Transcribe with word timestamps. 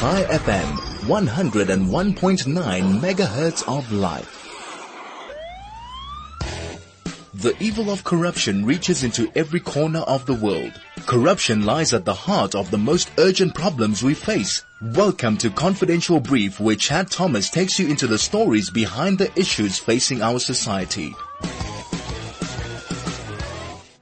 Chai 0.00 0.22
FM, 0.22 0.76
101.9 1.08 3.00
megahertz 3.02 3.62
of 3.68 3.92
life. 3.92 4.48
The 7.34 7.54
evil 7.60 7.90
of 7.90 8.02
corruption 8.02 8.64
reaches 8.64 9.04
into 9.04 9.30
every 9.34 9.60
corner 9.60 9.98
of 9.98 10.24
the 10.24 10.32
world. 10.32 10.72
Corruption 11.04 11.66
lies 11.66 11.92
at 11.92 12.06
the 12.06 12.14
heart 12.14 12.54
of 12.54 12.70
the 12.70 12.78
most 12.78 13.10
urgent 13.18 13.54
problems 13.54 14.02
we 14.02 14.14
face. 14.14 14.64
Welcome 14.80 15.36
to 15.36 15.50
Confidential 15.50 16.18
Brief 16.18 16.58
where 16.58 16.76
Chad 16.76 17.10
Thomas 17.10 17.50
takes 17.50 17.78
you 17.78 17.86
into 17.86 18.06
the 18.06 18.16
stories 18.16 18.70
behind 18.70 19.18
the 19.18 19.30
issues 19.38 19.78
facing 19.78 20.22
our 20.22 20.38
society. 20.38 21.14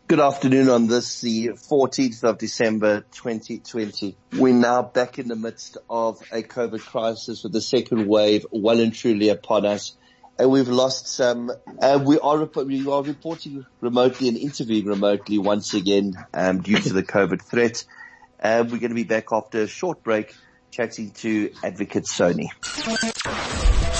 Good 0.08 0.20
afternoon 0.20 0.70
on 0.70 0.86
this, 0.86 1.20
the 1.20 1.48
14th 1.48 2.24
of 2.24 2.38
December 2.38 3.02
2020. 3.12 4.16
We're 4.38 4.54
now 4.54 4.80
back 4.80 5.18
in 5.18 5.28
the 5.28 5.36
midst 5.36 5.76
of 5.90 6.22
a 6.32 6.42
COVID 6.42 6.80
crisis 6.80 7.42
with 7.42 7.52
the 7.52 7.60
second 7.60 8.08
wave 8.08 8.46
well 8.50 8.80
and 8.80 8.94
truly 8.94 9.28
upon 9.28 9.66
us. 9.66 9.98
And 10.38 10.50
we've 10.50 10.66
lost 10.66 11.08
some, 11.08 11.52
uh, 11.82 12.02
we 12.02 12.18
are, 12.18 12.42
we 12.42 12.88
are 12.88 13.02
reporting 13.02 13.66
remotely 13.82 14.28
and 14.28 14.38
interviewing 14.38 14.86
remotely 14.86 15.36
once 15.36 15.74
again, 15.74 16.14
um, 16.32 16.62
due 16.62 16.78
to 16.78 16.94
the 16.94 17.02
COVID 17.02 17.42
threat. 17.42 17.84
Uh, 18.42 18.64
we're 18.64 18.78
going 18.78 18.88
to 18.88 18.94
be 18.94 19.04
back 19.04 19.26
after 19.30 19.60
a 19.60 19.68
short 19.68 20.02
break 20.02 20.34
chatting 20.70 21.10
to 21.10 21.52
Advocate 21.62 22.04
Soni. 22.04 22.48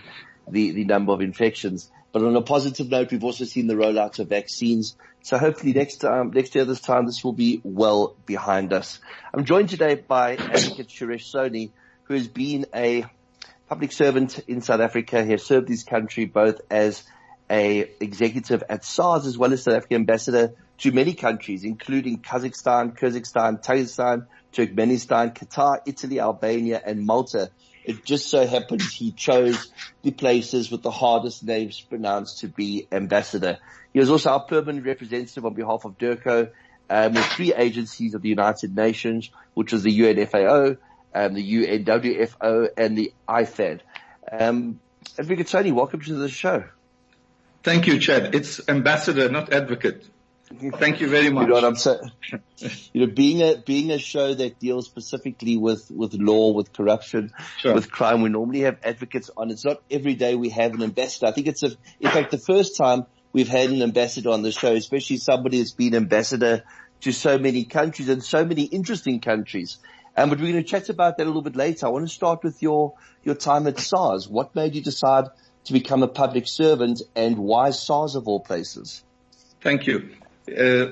the, 0.50 0.72
the 0.72 0.84
number 0.84 1.13
of 1.13 1.22
infections. 1.22 1.90
But 2.12 2.24
on 2.24 2.36
a 2.36 2.41
positive 2.41 2.90
note, 2.90 3.12
we've 3.12 3.24
also 3.24 3.46
seen 3.46 3.68
the 3.68 3.75
rollout 3.75 4.19
of 4.19 4.28
vaccines. 4.28 4.97
So 5.22 5.38
hopefully 5.38 5.72
next 5.72 5.97
time, 5.97 6.31
next 6.31 6.53
year 6.53 6.66
this 6.66 6.81
time, 6.81 7.06
this 7.06 7.24
will 7.24 7.34
be 7.34 7.62
well 7.63 8.18
behind 8.25 8.74
us. 8.74 9.00
I'm 9.34 9.46
joined 9.46 9.69
today 9.69 9.96
by 9.96 10.36
Advocate 10.36 10.90
Shirish 10.90 11.31
Soni, 11.34 11.72
who 12.03 12.16
has 12.16 12.28
been 12.28 12.66
a 12.75 13.06
public 13.69 13.94
servant 13.94 14.40
in 14.47 14.59
South 14.59 14.81
Africa. 14.81 15.24
He 15.24 15.31
has 15.31 15.44
served 15.44 15.69
his 15.69 15.84
country 15.84 16.25
both 16.25 16.59
as 16.69 17.03
a 17.50 17.90
executive 18.00 18.63
at 18.69 18.84
SARS 18.84 19.25
as 19.25 19.38
well 19.38 19.53
as 19.53 19.63
South 19.63 19.75
African 19.75 19.96
ambassador 19.96 20.53
to 20.80 20.91
many 20.91 21.13
countries, 21.13 21.63
including 21.63 22.19
Kazakhstan, 22.19 22.97
Kyrgyzstan, 22.97 23.63
Tajikistan, 23.63 24.28
Turkmenistan, 24.53 25.34
Qatar, 25.34 25.80
Italy, 25.86 26.19
Albania, 26.19 26.81
and 26.86 27.06
Malta. 27.06 27.50
It 27.84 28.03
just 28.03 28.30
so 28.30 28.46
happens 28.46 28.91
he 28.91 29.12
chose 29.12 29.72
the 30.03 30.12
places 30.12 30.69
with 30.69 30.81
the 30.81 30.91
hardest 30.91 31.44
names 31.44 31.80
pronounced 31.80 32.40
to 32.40 32.47
be 32.47 32.88
ambassador. 32.91 33.59
He 33.94 34.00
was 34.00 34.09
also 34.09 34.31
our 34.31 34.41
permanent 34.41 34.86
representative 34.86 35.46
on 35.46 35.53
behalf 35.53 35.86
of 35.86 35.97
DIRCO 35.97 36.50
um, 36.90 37.13
with 37.13 37.25
three 37.25 37.53
agencies 37.53 38.13
of 38.13 38.22
the 38.22 38.30
United 38.30 38.75
Nations, 38.75 39.31
which 39.53 39.72
was 39.72 39.84
the 39.84 40.00
UNFAO, 40.00 40.78
um, 41.16 41.34
the 41.34 41.84
UNWFO, 41.84 42.69
and 42.78 42.97
the 42.97 43.13
IFAD. 43.28 43.80
Um, 44.31 44.80
Advocate 45.18 45.47
Soni, 45.47 45.72
welcome 45.72 46.02
to 46.02 46.13
the 46.13 46.30
show. 46.30 46.66
Thank 47.63 47.88
you, 47.88 48.00
Chad. 48.00 48.35
It's 48.35 48.62
ambassador, 48.68 49.29
not 49.29 49.51
advocate. 49.51 50.07
Thank 50.50 51.01
you 51.01 51.09
very 51.09 51.29
much. 51.29 51.44
You 51.44 51.47
know 51.50 51.56
what 51.56 51.63
I'm 51.66 51.75
saying? 51.75 52.12
you 52.94 53.06
know, 53.06 53.13
being 53.13 53.41
a 53.41 53.57
being 53.57 53.91
a 53.91 54.00
show 54.00 54.34
that 54.34 54.59
deals 54.59 54.85
specifically 54.85 55.57
with 55.57 55.91
with 55.91 56.13
law, 56.13 56.53
with 56.53 56.72
corruption, 56.72 57.34
sure. 57.57 57.73
with 57.73 57.91
crime, 57.91 58.22
we 58.22 58.29
normally 58.29 58.62
have 58.62 58.78
advocates 58.81 59.29
on. 59.35 59.51
It's 59.51 59.66
not 59.66 59.81
every 59.91 60.16
day 60.16 60.35
we 60.35 60.50
have 60.50 60.73
an 60.73 60.84
ambassador. 60.84 61.25
I 61.25 61.31
think 61.31 61.47
it's 61.47 61.63
a, 61.63 61.72
in 62.00 62.09
fact 62.12 62.31
the 62.31 62.38
first 62.38 62.78
time 62.78 63.06
we've 63.34 63.50
had 63.50 63.72
an 63.72 63.81
ambassador 63.81 64.29
on 64.29 64.41
the 64.41 64.53
show, 64.53 64.74
especially 64.74 65.18
somebody 65.18 65.57
that's 65.57 65.74
been 65.74 65.94
ambassador 65.95 66.63
to 67.01 67.12
so 67.12 67.38
many 67.38 67.66
countries 67.66 68.07
and 68.07 68.24
so 68.24 68.45
many 68.45 68.63
interesting 68.63 69.19
countries. 69.19 69.79
Um, 70.16 70.29
but 70.29 70.39
we're 70.39 70.51
going 70.51 70.63
to 70.63 70.69
chat 70.69 70.89
about 70.89 71.18
that 71.18 71.24
a 71.24 71.28
little 71.28 71.44
bit 71.44 71.56
later. 71.56 71.85
I 71.85 71.89
want 71.89 72.07
to 72.07 72.13
start 72.13 72.44
with 72.44 72.63
your 72.63 72.94
your 73.24 73.35
time 73.35 73.68
at 73.68 73.79
SARS. 73.79 74.29
What 74.29 74.56
made 74.56 74.75
you 74.75 74.81
decide 74.81 75.25
to 75.67 75.73
become 75.73 76.01
a 76.01 76.07
public 76.07 76.47
servant 76.47 77.03
and 77.13 77.38
why 77.38 77.69
SARS 77.72 78.16
of 78.16 78.25
all 78.28 78.39
places? 78.39 79.03
Thank 79.61 79.85
you. 79.85 80.16
Uh, 80.57 80.91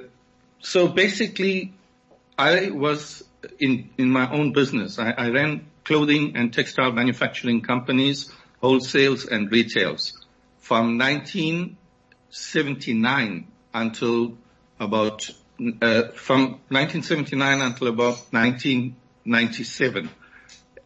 so 0.59 0.89
basically, 0.89 1.73
I 2.37 2.71
was 2.71 3.23
in, 3.57 3.89
in 3.97 4.09
my 4.09 4.29
own 4.29 4.51
business. 4.51 4.99
I, 4.99 5.11
I 5.11 5.29
ran 5.29 5.67
clothing 5.85 6.35
and 6.35 6.53
textile 6.53 6.91
manufacturing 6.91 7.61
companies, 7.61 8.29
wholesales 8.61 9.31
and 9.31 9.49
retails 9.49 10.11
from 10.59 10.97
1979 10.97 13.47
until 13.73 14.37
about, 14.77 15.29
uh, 15.81 16.09
from 16.15 16.59
1979 16.67 17.61
until 17.61 17.87
about 17.87 18.17
1997. 18.31 20.09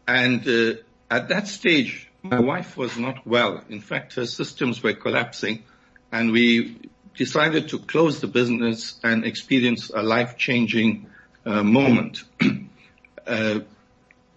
And 0.06 0.46
uh, 0.46 0.74
at 1.10 1.30
that 1.30 1.48
stage, 1.48 2.09
my 2.22 2.40
wife 2.40 2.76
was 2.76 2.98
not 2.98 3.26
well. 3.26 3.62
In 3.68 3.80
fact, 3.80 4.14
her 4.14 4.26
systems 4.26 4.82
were 4.82 4.92
collapsing 4.92 5.64
and 6.12 6.32
we 6.32 6.76
decided 7.16 7.68
to 7.68 7.78
close 7.78 8.20
the 8.20 8.26
business 8.26 8.98
and 9.02 9.24
experience 9.24 9.90
a 9.90 10.02
life-changing 10.02 11.06
uh, 11.44 11.62
moment. 11.62 12.24
uh, 13.26 13.60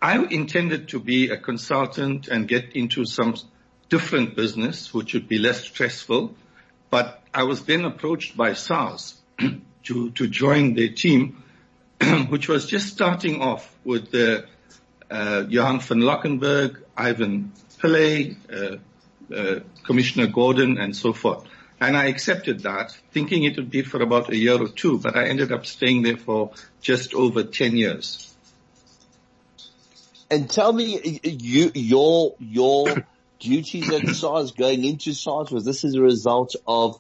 I 0.02 0.24
intended 0.26 0.90
to 0.90 1.00
be 1.00 1.30
a 1.30 1.38
consultant 1.38 2.28
and 2.28 2.48
get 2.48 2.76
into 2.76 3.06
some 3.06 3.36
different 3.90 4.36
business, 4.36 4.94
which 4.94 5.14
would 5.14 5.28
be 5.28 5.38
less 5.38 5.62
stressful. 5.62 6.36
But 6.90 7.22
I 7.34 7.44
was 7.44 7.64
then 7.66 7.86
approached 7.86 8.36
by 8.36 8.54
SARS 8.54 9.22
to, 9.84 10.12
to 10.12 10.28
join 10.28 10.74
their 10.74 10.90
team, 10.90 11.44
which 12.30 12.48
was 12.48 12.66
just 12.66 12.88
starting 12.88 13.42
off 13.42 13.74
with 13.84 14.12
the, 14.12 14.46
uh, 15.10 15.46
Johan 15.48 15.80
van 15.80 16.00
Loggerenberg, 16.00 16.82
Ivan 16.98 17.52
Pillay, 17.84 18.38
uh, 18.52 19.36
uh, 19.36 19.60
Commissioner 19.86 20.28
Gordhan, 20.28 20.82
and 20.82 20.96
so 20.96 21.12
forth. 21.12 21.46
And 21.82 21.98
I 21.98 22.06
accepted 22.06 22.62
that, 22.62 22.98
thinking 23.12 23.44
it 23.44 23.58
would 23.58 23.70
be 23.70 23.82
for 23.82 24.02
about 24.02 24.30
a 24.30 24.38
year 24.38 24.62
or 24.62 24.70
two, 24.70 25.00
but 25.00 25.18
I 25.18 25.28
ended 25.28 25.52
up 25.52 25.66
staying 25.66 26.04
there 26.04 26.16
for 26.16 26.52
just 26.82 27.14
over 27.14 27.44
10 27.44 27.76
years. 27.76 28.34
And 30.32 30.50
tell 30.50 30.72
me, 30.72 31.20
you, 31.24 31.72
your, 31.76 32.36
your 32.40 33.06
duties 33.40 33.92
at 33.92 34.08
SARS 34.16 34.52
going 34.52 34.86
into 34.86 35.14
SARS, 35.14 35.52
was 35.52 35.66
this 35.66 35.84
as 35.84 35.96
a 35.96 36.02
result 36.02 36.56
of 36.66 37.00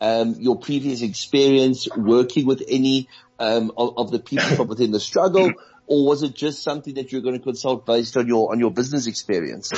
um, 0.00 0.34
your 0.40 0.58
previous 0.58 1.02
experience 1.02 1.88
working 1.96 2.44
with 2.44 2.62
any 2.68 3.08
um, 3.38 3.72
of, 3.76 3.98
of, 3.98 4.10
the 4.10 4.18
people 4.18 4.48
from 4.56 4.68
within 4.68 4.90
the 4.90 5.00
struggle, 5.00 5.52
or 5.86 6.06
was 6.06 6.22
it 6.22 6.34
just 6.34 6.62
something 6.62 6.94
that 6.94 7.12
you're 7.12 7.22
going 7.22 7.38
to 7.38 7.42
consult 7.42 7.86
based 7.86 8.16
on 8.16 8.26
your 8.26 8.52
on 8.52 8.58
your 8.58 8.70
business 8.70 9.06
experience? 9.06 9.72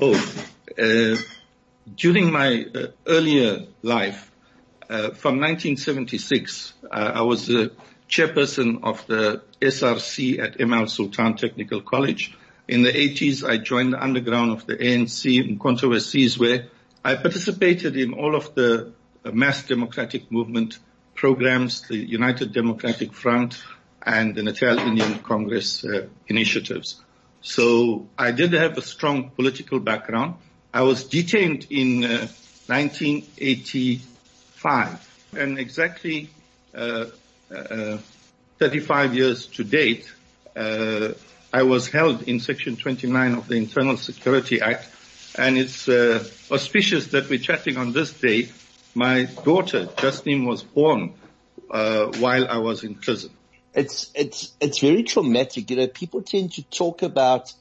Oh, 0.00 0.14
uh, 0.80 1.16
during 1.96 2.30
my 2.30 2.66
uh, 2.72 2.86
earlier 3.04 3.66
life, 3.82 4.30
uh, 4.88 5.10
from 5.10 5.40
1976, 5.40 6.72
uh, 6.84 7.12
I 7.16 7.22
was 7.22 7.48
the 7.48 7.72
chairperson 8.08 8.84
of 8.84 9.04
the 9.08 9.42
SRC 9.60 10.38
at 10.38 10.58
ML 10.58 10.88
Sultan 10.88 11.34
Technical 11.34 11.80
College. 11.80 12.38
In 12.68 12.82
the 12.82 12.92
80s, 12.92 13.42
I 13.42 13.56
joined 13.56 13.92
the 13.92 14.00
underground 14.00 14.52
of 14.52 14.66
the 14.66 14.76
ANC 14.76 15.44
in 15.44 15.58
controversies 15.58 16.38
where 16.38 16.68
I 17.04 17.16
participated 17.16 17.96
in 17.96 18.14
all 18.14 18.36
of 18.36 18.54
the 18.54 18.92
mass 19.24 19.66
democratic 19.66 20.30
movement 20.30 20.78
programs, 21.16 21.88
the 21.88 21.96
United 21.96 22.52
Democratic 22.52 23.12
Front 23.12 23.60
and 24.00 24.36
the 24.36 24.44
Natal 24.44 24.78
Indian 24.78 25.18
Congress 25.18 25.84
uh, 25.84 26.06
initiatives. 26.28 27.02
So 27.42 28.08
I 28.18 28.32
did 28.32 28.52
have 28.52 28.76
a 28.78 28.82
strong 28.82 29.30
political 29.30 29.80
background. 29.80 30.34
I 30.72 30.82
was 30.82 31.04
detained 31.04 31.66
in 31.70 32.04
uh, 32.04 32.28
1985 32.66 35.34
and 35.36 35.58
exactly 35.58 36.30
uh, 36.74 37.06
uh 37.50 37.98
35 38.58 39.14
years 39.14 39.46
to 39.46 39.64
date, 39.64 40.12
uh, 40.56 41.12
I 41.52 41.62
was 41.62 41.88
held 41.88 42.22
in 42.22 42.40
Section 42.40 42.76
29 42.76 43.34
of 43.34 43.46
the 43.46 43.54
Internal 43.54 43.96
Security 43.96 44.60
Act 44.60 44.88
and 45.36 45.56
it's 45.56 45.88
uh, 45.88 46.24
auspicious 46.50 47.06
that 47.08 47.30
we're 47.30 47.38
chatting 47.38 47.76
on 47.76 47.92
this 47.92 48.12
day 48.12 48.48
my 48.94 49.24
daughter, 49.44 49.88
Justine, 49.96 50.44
was 50.44 50.64
born 50.64 51.14
uh, 51.70 52.06
while 52.18 52.48
I 52.48 52.58
was 52.58 52.82
in 52.82 52.96
prison. 52.96 53.30
It's 53.74 54.10
it's 54.14 54.52
it's 54.60 54.78
very 54.80 55.02
traumatic. 55.02 55.70
You 55.70 55.76
know, 55.76 55.86
people 55.88 56.22
tend 56.22 56.52
to 56.54 56.62
talk 56.62 57.02
about 57.02 57.52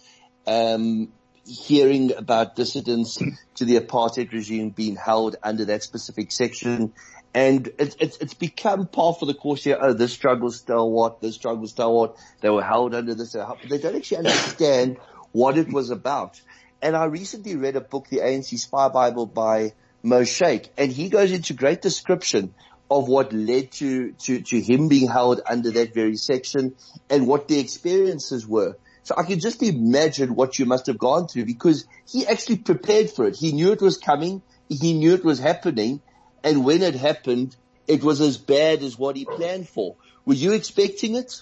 um, 0.45 1.09
hearing 1.47 2.13
about 2.15 2.55
dissidents 2.55 3.21
to 3.55 3.65
the 3.65 3.79
apartheid 3.79 4.31
regime 4.31 4.69
being 4.69 4.95
held 4.95 5.35
under 5.41 5.65
that 5.65 5.83
specific 5.83 6.31
section. 6.31 6.93
And 7.33 7.69
it's, 7.77 7.95
it's, 7.99 8.17
it's 8.17 8.33
become 8.33 8.87
part 8.87 9.21
of 9.21 9.27
the 9.27 9.33
course 9.33 9.63
here. 9.63 9.77
Oh, 9.79 9.93
this 9.93 10.13
struggle 10.13 10.51
still 10.51 10.89
what? 10.89 11.21
this 11.21 11.35
struggle 11.35 11.67
still 11.67 11.93
what? 11.93 12.17
They 12.41 12.49
were 12.49 12.63
held 12.63 12.95
under 12.95 13.13
this. 13.13 13.33
They 13.33 13.77
don't 13.77 13.95
actually 13.95 14.17
understand 14.17 14.97
what 15.31 15.57
it 15.57 15.71
was 15.71 15.89
about. 15.89 16.41
And 16.81 16.95
I 16.95 17.05
recently 17.05 17.55
read 17.55 17.75
a 17.75 17.81
book, 17.81 18.07
The 18.09 18.19
ANC 18.19 18.57
Spy 18.57 18.89
Bible 18.89 19.25
by 19.25 19.73
Mo 20.03 20.21
Shaik, 20.21 20.69
and 20.77 20.91
he 20.91 21.09
goes 21.09 21.31
into 21.31 21.53
great 21.53 21.81
description 21.81 22.53
of 22.89 23.07
what 23.07 23.33
led 23.33 23.71
to, 23.71 24.13
to, 24.13 24.41
to 24.41 24.61
him 24.61 24.87
being 24.87 25.07
held 25.07 25.41
under 25.47 25.71
that 25.71 25.93
very 25.93 26.15
section 26.15 26.75
and 27.09 27.27
what 27.27 27.47
the 27.47 27.59
experiences 27.59 28.47
were. 28.47 28.77
So 29.03 29.15
I 29.17 29.23
can 29.23 29.39
just 29.39 29.63
imagine 29.63 30.35
what 30.35 30.59
you 30.59 30.65
must 30.65 30.87
have 30.87 30.97
gone 30.97 31.27
through 31.27 31.45
because 31.45 31.85
he 32.09 32.27
actually 32.27 32.57
prepared 32.57 33.09
for 33.09 33.27
it. 33.27 33.35
He 33.35 33.51
knew 33.51 33.71
it 33.71 33.81
was 33.81 33.97
coming. 33.97 34.41
He 34.69 34.93
knew 34.93 35.13
it 35.13 35.23
was 35.23 35.39
happening. 35.39 36.01
And 36.43 36.65
when 36.65 36.81
it 36.81 36.95
happened, 36.95 37.55
it 37.87 38.03
was 38.03 38.21
as 38.21 38.37
bad 38.37 38.83
as 38.83 38.97
what 38.97 39.15
he 39.15 39.25
planned 39.25 39.69
for. 39.69 39.95
Were 40.25 40.33
you 40.33 40.53
expecting 40.53 41.15
it? 41.15 41.41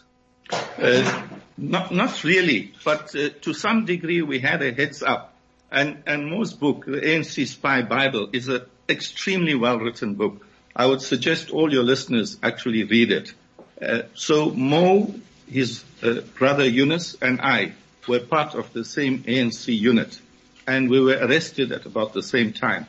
Uh, 0.52 1.28
not, 1.58 1.92
not 1.92 2.24
really, 2.24 2.74
but 2.84 3.16
uh, 3.16 3.30
to 3.42 3.54
some 3.54 3.86
degree 3.86 4.22
we 4.22 4.40
had 4.40 4.62
a 4.62 4.72
heads 4.72 5.02
up. 5.02 5.34
And, 5.72 6.04
and 6.06 6.30
Mo's 6.30 6.54
book, 6.54 6.86
the 6.86 7.02
ANC 7.02 7.48
Spy 7.48 7.82
Bible, 7.82 8.30
is 8.32 8.48
an 8.48 8.62
extremely 8.88 9.56
well 9.56 9.80
written 9.80 10.14
book. 10.14 10.46
I 10.76 10.86
would 10.86 11.02
suggest 11.02 11.52
all 11.52 11.72
your 11.72 11.84
listeners 11.84 12.38
actually 12.44 12.84
read 12.84 13.12
it. 13.12 13.34
Uh, 13.82 14.04
so 14.14 14.50
Mo, 14.50 15.14
his 15.48 15.84
uh, 16.04 16.22
brother 16.38 16.68
Yunus 16.68 17.16
and 17.22 17.40
I 17.42 17.74
were 18.08 18.20
part 18.20 18.56
of 18.56 18.74
the 18.74 18.84
same 18.84 19.24
ANC 19.24 19.68
unit 19.78 20.20
and 20.68 20.90
we 20.90 21.00
were 21.00 21.18
arrested 21.18 21.72
at 21.72 21.86
about 21.86 22.14
the 22.14 22.24
same 22.24 22.52
time. 22.54 22.88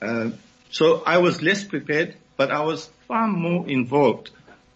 Uh, 0.00 0.30
so 0.70 1.02
I 1.04 1.18
was 1.18 1.42
less 1.42 1.64
prepared, 1.64 2.14
but 2.36 2.50
I 2.50 2.60
was 2.60 2.86
far 3.08 3.26
more 3.26 3.68
involved 3.68 4.30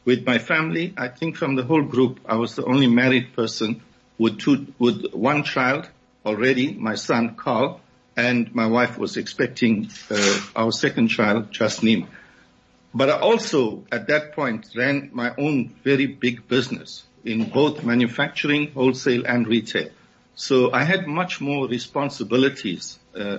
with 0.04 0.26
my 0.26 0.38
family. 0.38 0.92
I 0.96 1.08
think 1.08 1.36
from 1.36 1.54
the 1.54 1.62
whole 1.62 1.82
group, 1.82 2.20
I 2.26 2.36
was 2.36 2.56
the 2.56 2.64
only 2.64 2.88
married 2.88 3.34
person 3.34 3.80
with 4.18 4.40
two, 4.40 4.66
with 4.78 5.12
one 5.12 5.44
child 5.44 5.88
already, 6.26 6.72
my 6.72 6.94
son 6.94 7.36
Carl, 7.36 7.80
and 8.16 8.54
my 8.54 8.66
wife 8.66 8.98
was 8.98 9.16
expecting 9.16 9.88
uh, 10.10 10.40
our 10.56 10.72
second 10.72 11.08
child, 11.08 11.52
Jasneem. 11.52 12.06
But 12.94 13.10
I 13.10 13.18
also, 13.18 13.84
at 13.90 14.06
that 14.06 14.34
point, 14.34 14.68
ran 14.76 15.10
my 15.12 15.34
own 15.36 15.74
very 15.82 16.06
big 16.06 16.46
business 16.46 17.04
in 17.24 17.50
both 17.50 17.82
manufacturing, 17.82 18.70
wholesale, 18.70 19.26
and 19.26 19.48
retail. 19.48 19.88
So 20.36 20.72
I 20.72 20.84
had 20.84 21.08
much 21.08 21.40
more 21.40 21.66
responsibilities 21.66 22.98
uh, 23.18 23.38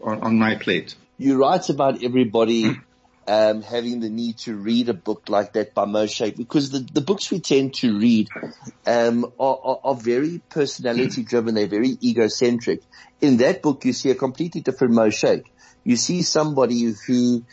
on, 0.00 0.20
on, 0.22 0.38
my 0.38 0.56
plate. 0.56 0.96
You 1.18 1.36
write 1.36 1.68
about 1.68 2.02
everybody 2.02 2.76
um, 3.28 3.62
having 3.62 4.00
the 4.00 4.08
need 4.08 4.38
to 4.38 4.56
read 4.56 4.88
a 4.88 4.94
book 4.94 5.28
like 5.28 5.52
that 5.52 5.72
by 5.74 5.84
Mo 5.84 6.06
Shaik 6.06 6.36
because 6.36 6.70
the, 6.70 6.80
the 6.80 7.00
books 7.00 7.30
we 7.30 7.40
tend 7.40 7.74
to 7.74 7.96
read 7.98 8.28
um, 8.86 9.24
are, 9.38 9.58
are, 9.62 9.80
are, 9.84 9.94
very 9.94 10.40
personality 10.48 11.22
driven. 11.22 11.54
They're 11.56 11.68
very 11.68 11.96
egocentric. 12.02 12.82
In 13.20 13.36
that 13.38 13.62
book, 13.62 13.84
you 13.84 13.92
see 13.92 14.10
a 14.10 14.16
completely 14.16 14.62
different 14.62 14.94
Mo 14.94 15.08
Shaik. 15.08 15.44
You 15.84 15.96
see 15.96 16.22
somebody 16.22 16.92
who 17.06 17.44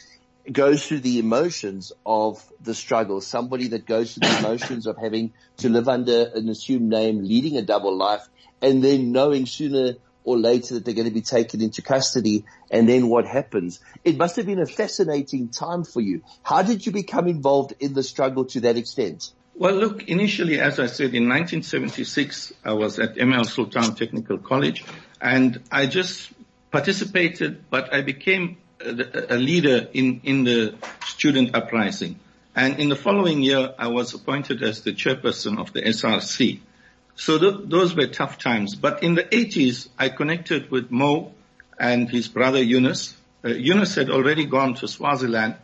goes 0.52 0.88
through 0.88 1.00
the 1.00 1.20
emotions 1.20 1.92
of 2.06 2.44
the 2.62 2.74
struggle, 2.74 3.22
somebody 3.22 3.70
that 3.70 3.86
goes 3.86 4.14
through 4.14 4.30
the 4.30 4.40
emotions 4.40 4.88
of 4.88 4.98
having 4.98 5.34
to 5.58 5.70
live 5.70 5.88
under 5.88 6.32
an 6.34 6.50
assumed 6.50 6.90
name, 6.90 7.24
leading 7.24 7.58
a 7.58 7.62
double 7.62 7.96
life, 7.96 8.28
and 8.62 8.84
then 8.84 9.12
knowing 9.12 9.46
sooner 9.46 9.96
or 10.24 10.38
later 10.38 10.74
that 10.74 10.86
they're 10.86 10.94
going 10.94 11.08
to 11.08 11.14
be 11.14 11.22
taken 11.22 11.62
into 11.62 11.82
custody 11.82 12.44
and 12.70 12.88
then 12.88 13.08
what 13.08 13.26
happens. 13.26 13.80
It 14.04 14.18
must 14.18 14.36
have 14.36 14.46
been 14.46 14.60
a 14.60 14.66
fascinating 14.66 15.50
time 15.50 15.86
for 15.86 16.02
you. 16.02 16.22
How 16.44 16.64
did 16.64 16.86
you 16.86 16.92
become 16.92 17.28
involved 17.28 17.74
in 17.80 17.94
the 17.94 18.04
struggle 18.04 18.44
to 18.46 18.60
that 18.62 18.76
extent? 18.76 19.32
Well, 19.56 19.74
look, 19.74 20.04
initially, 20.04 20.60
as 20.60 20.80
I 20.80 20.88
said, 20.88 21.16
in 21.16 21.30
1976, 21.30 22.54
I 22.64 22.74
was 22.74 23.00
at 23.00 23.16
ML 23.16 23.46
Sultan 23.46 23.96
Technical 23.96 24.38
College 24.38 24.84
and 25.22 25.64
I 25.72 25.88
just 25.88 26.32
participated, 26.72 27.70
but 27.70 27.94
I 27.94 28.02
became 28.02 28.58
a, 28.80 29.38
leader 29.38 29.88
in, 29.94 30.22
in 30.24 30.44
the 30.44 30.76
student 31.06 31.56
uprising. 31.56 32.20
And 32.56 32.80
in 32.80 32.90
the 32.90 32.96
following 32.96 33.42
year, 33.42 33.74
I 33.78 33.88
was 33.88 34.14
appointed 34.14 34.64
as 34.64 34.82
the 34.82 34.92
chairperson 34.92 35.60
of 35.60 35.74
the 35.74 35.82
SRC. 35.82 36.60
So 37.16 37.38
th- 37.38 37.70
those 37.70 37.96
were 37.96 38.08
tough 38.08 38.38
times. 38.38 38.76
But 38.76 39.04
in 39.04 39.16
the 39.16 39.24
80s, 39.24 39.90
I 39.98 40.10
connected 40.10 40.72
with 40.72 40.92
Mo 40.92 41.34
and 41.80 42.10
his 42.10 42.28
brother 42.28 42.62
Yunus. 42.62 43.16
Uh, 43.44 43.50
Yunus 43.50 43.96
had 43.96 44.10
already 44.10 44.46
gone 44.46 44.76
to 44.76 44.88
Swaziland 44.88 45.56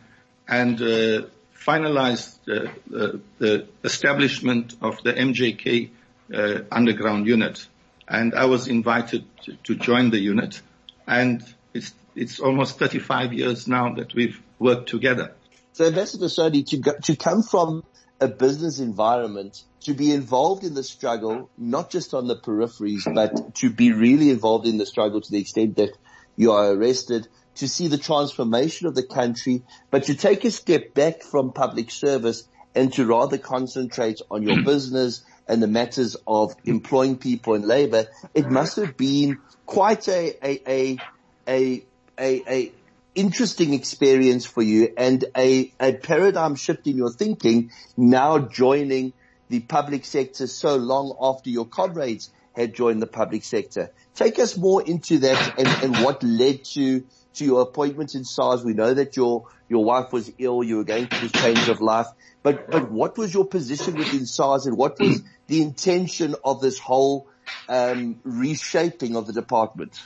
and 0.46 0.80
uh, 0.80 1.26
finalized 1.56 2.38
uh, 2.48 3.18
the 3.38 3.66
establishment 3.82 4.74
of 4.82 5.02
the 5.02 5.12
MJK 5.12 5.90
uh, 6.32 6.60
underground 6.70 7.26
unit. 7.26 7.66
And 8.06 8.34
I 8.34 8.44
was 8.44 8.68
invited 8.68 9.24
to, 9.44 9.56
to 9.64 9.74
join 9.74 10.10
the 10.10 10.18
unit. 10.18 10.60
And 11.06 11.42
it's, 11.72 11.92
it's 12.14 12.40
almost 12.40 12.78
35 12.78 13.32
years 13.32 13.68
now 13.68 13.94
that 13.94 14.14
we've 14.14 14.40
worked 14.58 14.88
together. 14.88 15.34
So 15.72 15.86
Ambassador 15.86 16.26
Soni, 16.26 16.66
to, 16.68 16.76
go, 16.78 16.92
to 17.02 17.16
come 17.16 17.42
from 17.42 17.84
a 18.20 18.28
business 18.28 18.78
environment 18.78 19.62
to 19.80 19.94
be 19.94 20.12
involved 20.12 20.64
in 20.64 20.74
the 20.74 20.82
struggle, 20.82 21.50
not 21.58 21.90
just 21.90 22.14
on 22.14 22.26
the 22.26 22.36
peripheries, 22.36 23.02
but 23.12 23.54
to 23.56 23.70
be 23.70 23.92
really 23.92 24.30
involved 24.30 24.66
in 24.66 24.78
the 24.78 24.86
struggle 24.86 25.20
to 25.20 25.30
the 25.30 25.38
extent 25.38 25.76
that 25.76 25.96
you 26.36 26.52
are 26.52 26.72
arrested, 26.72 27.28
to 27.56 27.68
see 27.68 27.88
the 27.88 27.98
transformation 27.98 28.86
of 28.86 28.94
the 28.94 29.02
country, 29.02 29.62
but 29.90 30.04
to 30.04 30.14
take 30.14 30.44
a 30.44 30.50
step 30.50 30.94
back 30.94 31.22
from 31.22 31.52
public 31.52 31.90
service 31.90 32.48
and 32.74 32.92
to 32.92 33.06
rather 33.06 33.38
concentrate 33.38 34.20
on 34.30 34.42
your 34.42 34.62
business 34.64 35.24
and 35.46 35.62
the 35.62 35.68
matters 35.68 36.16
of 36.26 36.54
employing 36.64 37.16
people 37.16 37.54
and 37.54 37.64
labor, 37.64 38.06
it 38.32 38.50
must 38.50 38.76
have 38.76 38.96
been 38.96 39.38
quite 39.66 40.08
a, 40.08 40.34
a, 40.42 40.62
a, 40.66 40.98
a, 41.46 41.84
a, 42.18 42.42
a 42.48 42.72
interesting 43.14 43.74
experience 43.74 44.44
for 44.44 44.62
you 44.62 44.92
and 44.96 45.24
a, 45.36 45.72
a 45.80 45.92
paradigm 45.94 46.56
shift 46.56 46.86
in 46.86 46.96
your 46.96 47.12
thinking 47.12 47.70
now 47.96 48.38
joining 48.38 49.12
the 49.48 49.60
public 49.60 50.04
sector 50.04 50.46
so 50.46 50.76
long 50.76 51.16
after 51.20 51.50
your 51.50 51.66
comrades 51.66 52.30
had 52.54 52.74
joined 52.74 53.02
the 53.02 53.06
public 53.06 53.44
sector. 53.44 53.92
Take 54.14 54.38
us 54.38 54.56
more 54.56 54.82
into 54.82 55.18
that 55.18 55.58
and, 55.58 55.68
and 55.68 56.04
what 56.04 56.22
led 56.22 56.64
to, 56.64 57.04
to 57.34 57.44
your 57.44 57.62
appointment 57.62 58.14
in 58.14 58.24
SARS. 58.24 58.64
We 58.64 58.74
know 58.74 58.94
that 58.94 59.16
your, 59.16 59.46
your 59.68 59.84
wife 59.84 60.12
was 60.12 60.32
ill. 60.38 60.62
You 60.62 60.78
were 60.78 60.84
going 60.84 61.08
through 61.08 61.28
change 61.30 61.68
of 61.68 61.80
life, 61.80 62.06
but, 62.42 62.70
but 62.70 62.90
what 62.90 63.18
was 63.18 63.34
your 63.34 63.46
position 63.46 63.96
within 63.96 64.26
SARS 64.26 64.66
and 64.66 64.76
what 64.76 64.98
was 64.98 65.22
the 65.46 65.62
intention 65.62 66.36
of 66.44 66.60
this 66.60 66.78
whole, 66.78 67.28
um, 67.68 68.20
reshaping 68.22 69.16
of 69.16 69.26
the 69.26 69.32
department? 69.32 70.00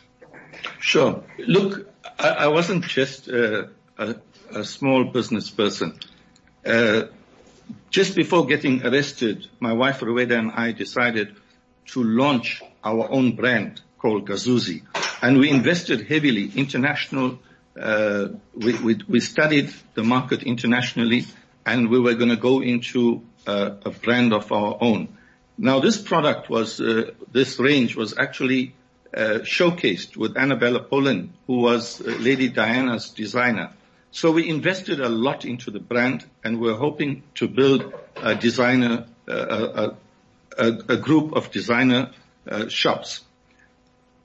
Sure. 0.80 1.22
Look, 1.38 1.88
I, 2.18 2.28
I 2.28 2.46
wasn't 2.48 2.84
just 2.84 3.28
uh, 3.28 3.66
a, 3.98 4.14
a 4.50 4.64
small 4.64 5.04
business 5.04 5.50
person. 5.50 5.98
Uh, 6.64 7.04
just 7.90 8.14
before 8.14 8.46
getting 8.46 8.84
arrested, 8.84 9.46
my 9.60 9.72
wife 9.72 10.02
Rueda 10.02 10.38
and 10.38 10.52
I 10.52 10.72
decided 10.72 11.36
to 11.86 12.02
launch 12.02 12.62
our 12.84 13.10
own 13.10 13.34
brand 13.34 13.80
called 13.98 14.28
Gazuzi. 14.28 14.82
And 15.22 15.38
we 15.38 15.50
invested 15.50 16.06
heavily 16.06 16.50
international, 16.54 17.38
uh, 17.80 18.28
we, 18.54 18.78
we, 18.78 19.00
we, 19.08 19.20
studied 19.20 19.72
the 19.94 20.02
market 20.02 20.42
internationally 20.42 21.26
and 21.66 21.88
we 21.88 21.98
were 21.98 22.14
going 22.14 22.30
to 22.30 22.36
go 22.36 22.62
into 22.62 23.22
uh, 23.46 23.70
a 23.84 23.90
brand 23.90 24.32
of 24.32 24.52
our 24.52 24.78
own. 24.80 25.08
Now 25.56 25.80
this 25.80 26.00
product 26.00 26.48
was, 26.48 26.80
uh, 26.80 27.10
this 27.32 27.58
range 27.58 27.96
was 27.96 28.16
actually 28.16 28.74
uh, 29.14 29.40
showcased 29.42 30.16
with 30.16 30.36
Arabella 30.36 30.80
Pollen, 30.80 31.32
who 31.46 31.60
was 31.60 32.00
uh, 32.00 32.10
Lady 32.20 32.48
Diana's 32.48 33.10
designer. 33.10 33.70
So 34.10 34.32
we 34.32 34.48
invested 34.48 35.00
a 35.00 35.08
lot 35.08 35.44
into 35.44 35.70
the 35.70 35.80
brand 35.80 36.24
and 36.42 36.60
we're 36.60 36.76
hoping 36.76 37.22
to 37.36 37.48
build 37.48 37.92
a 38.16 38.34
designer, 38.34 39.06
uh, 39.28 39.32
a, 39.32 39.96
a, 40.58 40.78
a, 40.88 40.96
group 40.96 41.32
of 41.36 41.50
designer 41.50 42.10
uh, 42.48 42.68
shops. 42.68 43.20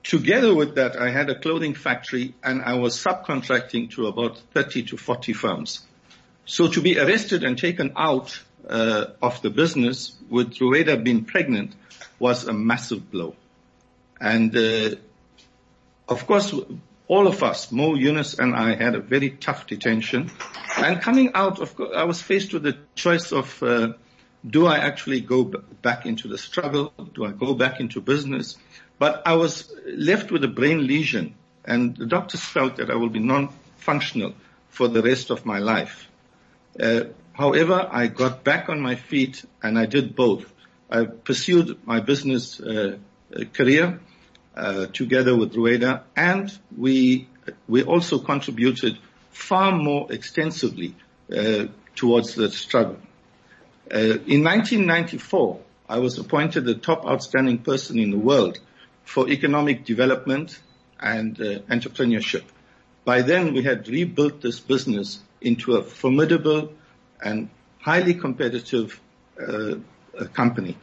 Together 0.03 0.53
with 0.53 0.75
that, 0.75 0.99
I 0.99 1.11
had 1.11 1.29
a 1.29 1.39
clothing 1.39 1.75
factory 1.75 2.33
and 2.43 2.61
I 2.61 2.75
was 2.75 3.01
subcontracting 3.01 3.91
to 3.91 4.07
about 4.07 4.37
30 4.53 4.83
to 4.83 4.97
40 4.97 5.33
firms. 5.33 5.85
So 6.45 6.67
to 6.67 6.81
be 6.81 6.99
arrested 6.99 7.43
and 7.43 7.57
taken 7.57 7.93
out 7.95 8.41
uh, 8.67 9.05
of 9.21 9.41
the 9.41 9.49
business 9.49 10.15
with 10.29 10.59
Rueda 10.59 10.97
being 10.97 11.25
pregnant 11.25 11.73
was 12.19 12.47
a 12.47 12.53
massive 12.53 13.11
blow. 13.11 13.35
And 14.23 14.55
uh, 14.55 14.95
of 16.07 16.25
course, 16.25 16.55
all 17.09 17.27
of 17.27 17.43
us, 17.43 17.73
Mo 17.73 17.95
Yunus 17.95 18.39
and 18.39 18.55
I, 18.55 18.73
had 18.73 18.95
a 18.95 19.01
very 19.01 19.31
tough 19.31 19.67
detention. 19.67 20.31
And 20.77 21.01
coming 21.01 21.31
out, 21.33 21.59
of 21.59 21.75
course, 21.75 21.91
I 21.93 22.05
was 22.05 22.21
faced 22.21 22.53
with 22.53 22.63
the 22.63 22.77
choice 22.95 23.33
of 23.33 23.61
uh, 23.61 23.93
do 24.47 24.65
I 24.65 24.77
actually 24.77 25.19
go 25.19 25.43
b- 25.43 25.59
back 25.81 26.05
into 26.05 26.29
the 26.29 26.37
struggle? 26.37 26.93
Do 27.13 27.25
I 27.25 27.31
go 27.31 27.53
back 27.53 27.81
into 27.81 27.99
business? 27.99 28.57
But 28.97 29.23
I 29.25 29.35
was 29.35 29.73
left 29.85 30.31
with 30.31 30.43
a 30.45 30.47
brain 30.47 30.87
lesion, 30.87 31.35
and 31.65 31.95
the 31.95 32.05
doctors 32.05 32.41
felt 32.41 32.77
that 32.77 32.89
I 32.89 32.95
will 32.95 33.09
be 33.09 33.19
non-functional 33.19 34.35
for 34.69 34.87
the 34.87 35.01
rest 35.01 35.31
of 35.31 35.45
my 35.45 35.59
life. 35.59 36.07
Uh, 36.79 37.05
however, 37.33 37.87
I 37.91 38.07
got 38.07 38.45
back 38.45 38.69
on 38.69 38.79
my 38.79 38.95
feet, 38.95 39.43
and 39.61 39.77
I 39.77 39.85
did 39.85 40.15
both. 40.15 40.45
I 40.89 41.03
pursued 41.05 41.85
my 41.85 41.99
business 41.99 42.61
uh, 42.61 42.97
career 43.53 43.99
uh, 43.99 44.12
together 44.93 45.35
with 45.35 45.55
Rueda, 45.55 46.03
and 46.15 46.51
we 46.77 47.27
we 47.67 47.83
also 47.83 48.19
contributed 48.19 48.97
far 49.31 49.71
more 49.71 50.11
extensively 50.11 50.95
uh, 51.35 51.65
towards 51.95 52.35
the 52.35 52.49
struggle. 52.49 52.97
Uh, 53.93 54.19
in 54.27 54.43
1994, 54.43 55.59
I 55.89 55.99
was 55.99 56.17
appointed 56.17 56.65
the 56.65 56.75
top 56.75 57.05
outstanding 57.05 57.59
person 57.59 57.99
in 57.99 58.11
the 58.11 58.17
world 58.17 58.59
for 59.03 59.29
economic 59.29 59.85
development 59.85 60.59
and 60.99 61.39
uh, 61.39 61.59
entrepreneurship. 61.69 62.43
By 63.03 63.21
then, 63.21 63.53
we 63.53 63.63
had 63.63 63.87
rebuilt 63.87 64.41
this 64.41 64.59
business 64.59 65.19
into 65.41 65.75
a 65.75 65.83
formidable 65.83 66.71
and 67.21 67.49
highly 67.79 68.13
competitive 68.13 68.99
uh, 69.37 69.75
company 70.33 70.77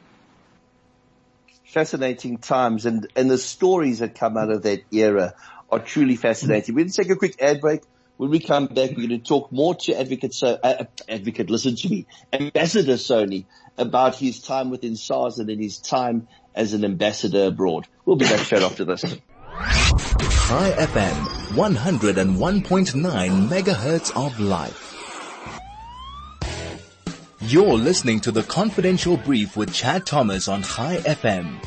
fascinating 1.71 2.39
times 2.39 2.85
and, 2.85 3.07
and 3.15 3.31
the 3.31 3.39
stories 3.39 4.01
that 4.01 4.15
come 4.15 4.37
out 4.37 4.51
of 4.51 4.63
that 4.63 4.83
era 4.91 5.35
are 5.71 5.79
truly 5.79 6.17
fascinating. 6.17 6.75
We're 6.75 6.83
going 6.83 6.91
to 6.91 7.03
take 7.03 7.11
a 7.11 7.17
quick 7.17 7.41
ad 7.41 7.61
break. 7.61 7.83
When 8.17 8.31
we 8.31 8.41
come 8.41 8.67
back, 8.67 8.91
we're 8.91 9.09
going 9.09 9.09
to 9.11 9.19
talk 9.19 9.51
more 9.51 9.75
to 9.77 9.99
Advocate, 9.99 10.35
so, 10.35 10.59
uh, 10.63 10.85
Advocate, 11.09 11.49
listen 11.49 11.77
to 11.77 11.89
me, 11.89 12.07
Ambassador 12.33 12.95
Soni 12.95 13.47
about 13.79 14.17
his 14.17 14.41
time 14.41 14.71
within 14.71 14.97
SARS 14.97 15.39
and 15.39 15.49
then 15.49 15.59
his 15.59 15.79
time 15.79 16.29
as 16.55 16.75
an 16.75 16.85
ambassador 16.85 17.45
abroad. 17.45 17.87
We'll 18.05 18.17
be 18.17 18.27
back 18.27 18.41
straight 18.41 18.63
after 18.63 18.85
this. 18.85 19.03
Chai 19.03 19.17
FM, 20.77 21.15
101.9 21.55 23.49
megahertz 23.49 24.27
of 24.27 24.39
life. 24.41 24.90
You're 27.51 27.79
listening 27.79 28.21
to 28.21 28.31
the 28.31 28.45
confidential 28.45 29.17
brief 29.17 29.57
with 29.57 29.75
Chad 29.75 30.07
Thomas 30.07 30.47
on 30.47 30.63
Chai 30.63 30.99
FM. 30.99 31.59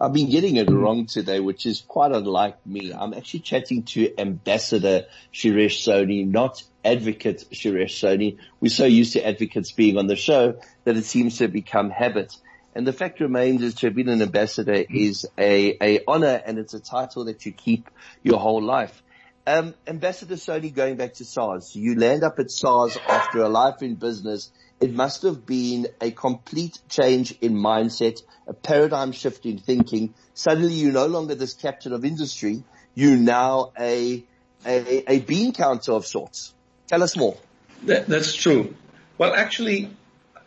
I've 0.00 0.12
been 0.12 0.30
getting 0.30 0.54
it 0.54 0.70
wrong 0.70 1.06
today, 1.06 1.40
which 1.40 1.66
is 1.66 1.80
quite 1.80 2.12
unlike 2.12 2.64
me. 2.64 2.92
I'm 2.92 3.12
actually 3.12 3.40
chatting 3.40 3.82
to 3.94 4.16
Ambassador 4.16 5.06
Shirish 5.32 5.82
Soni, 5.82 6.24
not 6.28 6.62
Advocate 6.84 7.44
Shirish 7.50 7.98
Soni. 7.98 8.38
We're 8.60 8.68
so 8.68 8.84
used 8.84 9.14
to 9.14 9.26
advocates 9.26 9.72
being 9.72 9.98
on 9.98 10.06
the 10.06 10.14
show 10.14 10.60
that 10.84 10.96
it 10.96 11.06
seems 11.06 11.38
to 11.38 11.48
become 11.48 11.90
habit. 11.90 12.36
And 12.72 12.86
the 12.86 12.92
fact 12.92 13.18
remains 13.18 13.62
is 13.62 13.74
to 13.76 13.88
have 13.88 13.96
been 13.96 14.08
an 14.08 14.22
ambassador 14.22 14.84
is 14.88 15.26
a, 15.36 15.76
a 15.82 16.04
honor 16.06 16.40
and 16.46 16.56
it's 16.56 16.74
a 16.74 16.80
title 16.80 17.24
that 17.24 17.44
you 17.44 17.50
keep 17.50 17.90
your 18.22 18.38
whole 18.38 18.62
life. 18.62 19.02
Um, 19.46 19.74
Ambassador 19.86 20.36
Soni, 20.36 20.74
going 20.74 20.96
back 20.96 21.14
to 21.14 21.24
SARS, 21.24 21.76
you 21.76 21.98
land 21.98 22.24
up 22.24 22.38
at 22.38 22.50
SARS 22.50 22.96
after 23.08 23.42
a 23.42 23.48
life 23.48 23.82
in 23.82 23.94
business. 23.94 24.50
It 24.80 24.94
must 24.94 25.22
have 25.22 25.44
been 25.44 25.88
a 26.00 26.10
complete 26.10 26.78
change 26.88 27.32
in 27.42 27.54
mindset, 27.54 28.22
a 28.46 28.54
paradigm 28.54 29.12
shift 29.12 29.44
in 29.44 29.58
thinking. 29.58 30.14
Suddenly 30.32 30.72
you're 30.72 30.92
no 30.92 31.06
longer 31.06 31.34
this 31.34 31.52
captain 31.52 31.92
of 31.92 32.06
industry. 32.06 32.64
You're 32.94 33.18
now 33.18 33.72
a, 33.78 34.24
a, 34.64 35.12
a 35.12 35.20
bean 35.20 35.52
counter 35.52 35.92
of 35.92 36.06
sorts. 36.06 36.54
Tell 36.86 37.02
us 37.02 37.14
more. 37.14 37.36
That, 37.82 38.06
that's 38.06 38.34
true. 38.34 38.74
Well, 39.18 39.34
actually, 39.34 39.90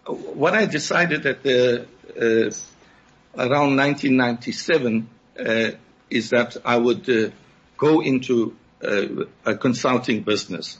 what 0.07 0.55
I 0.55 0.65
decided 0.65 1.25
at 1.27 1.43
the, 1.43 1.87
uh, 2.19 2.51
around 3.37 3.75
1997, 3.77 5.09
uh, 5.39 5.71
is 6.09 6.31
that 6.31 6.57
I 6.65 6.77
would 6.77 7.07
uh, 7.09 7.29
go 7.77 8.01
into 8.01 8.55
a 8.81 9.55
consulting 9.55 10.23
business, 10.23 10.77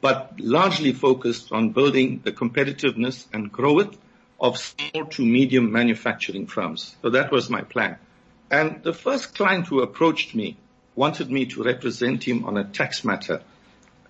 but 0.00 0.34
largely 0.38 0.92
focused 0.92 1.52
on 1.52 1.70
building 1.70 2.20
the 2.24 2.32
competitiveness 2.32 3.26
and 3.32 3.50
growth 3.50 3.96
of 4.40 4.58
small 4.58 5.06
to 5.06 5.22
medium 5.22 5.70
manufacturing 5.72 6.46
firms. 6.46 6.96
So 7.02 7.10
that 7.10 7.30
was 7.30 7.50
my 7.50 7.62
plan. 7.62 7.98
And 8.50 8.82
the 8.82 8.92
first 8.92 9.34
client 9.34 9.66
who 9.66 9.80
approached 9.80 10.34
me 10.34 10.56
wanted 10.94 11.30
me 11.30 11.46
to 11.46 11.62
represent 11.62 12.24
him 12.24 12.44
on 12.44 12.56
a 12.56 12.64
tax 12.64 13.04
matter. 13.04 13.42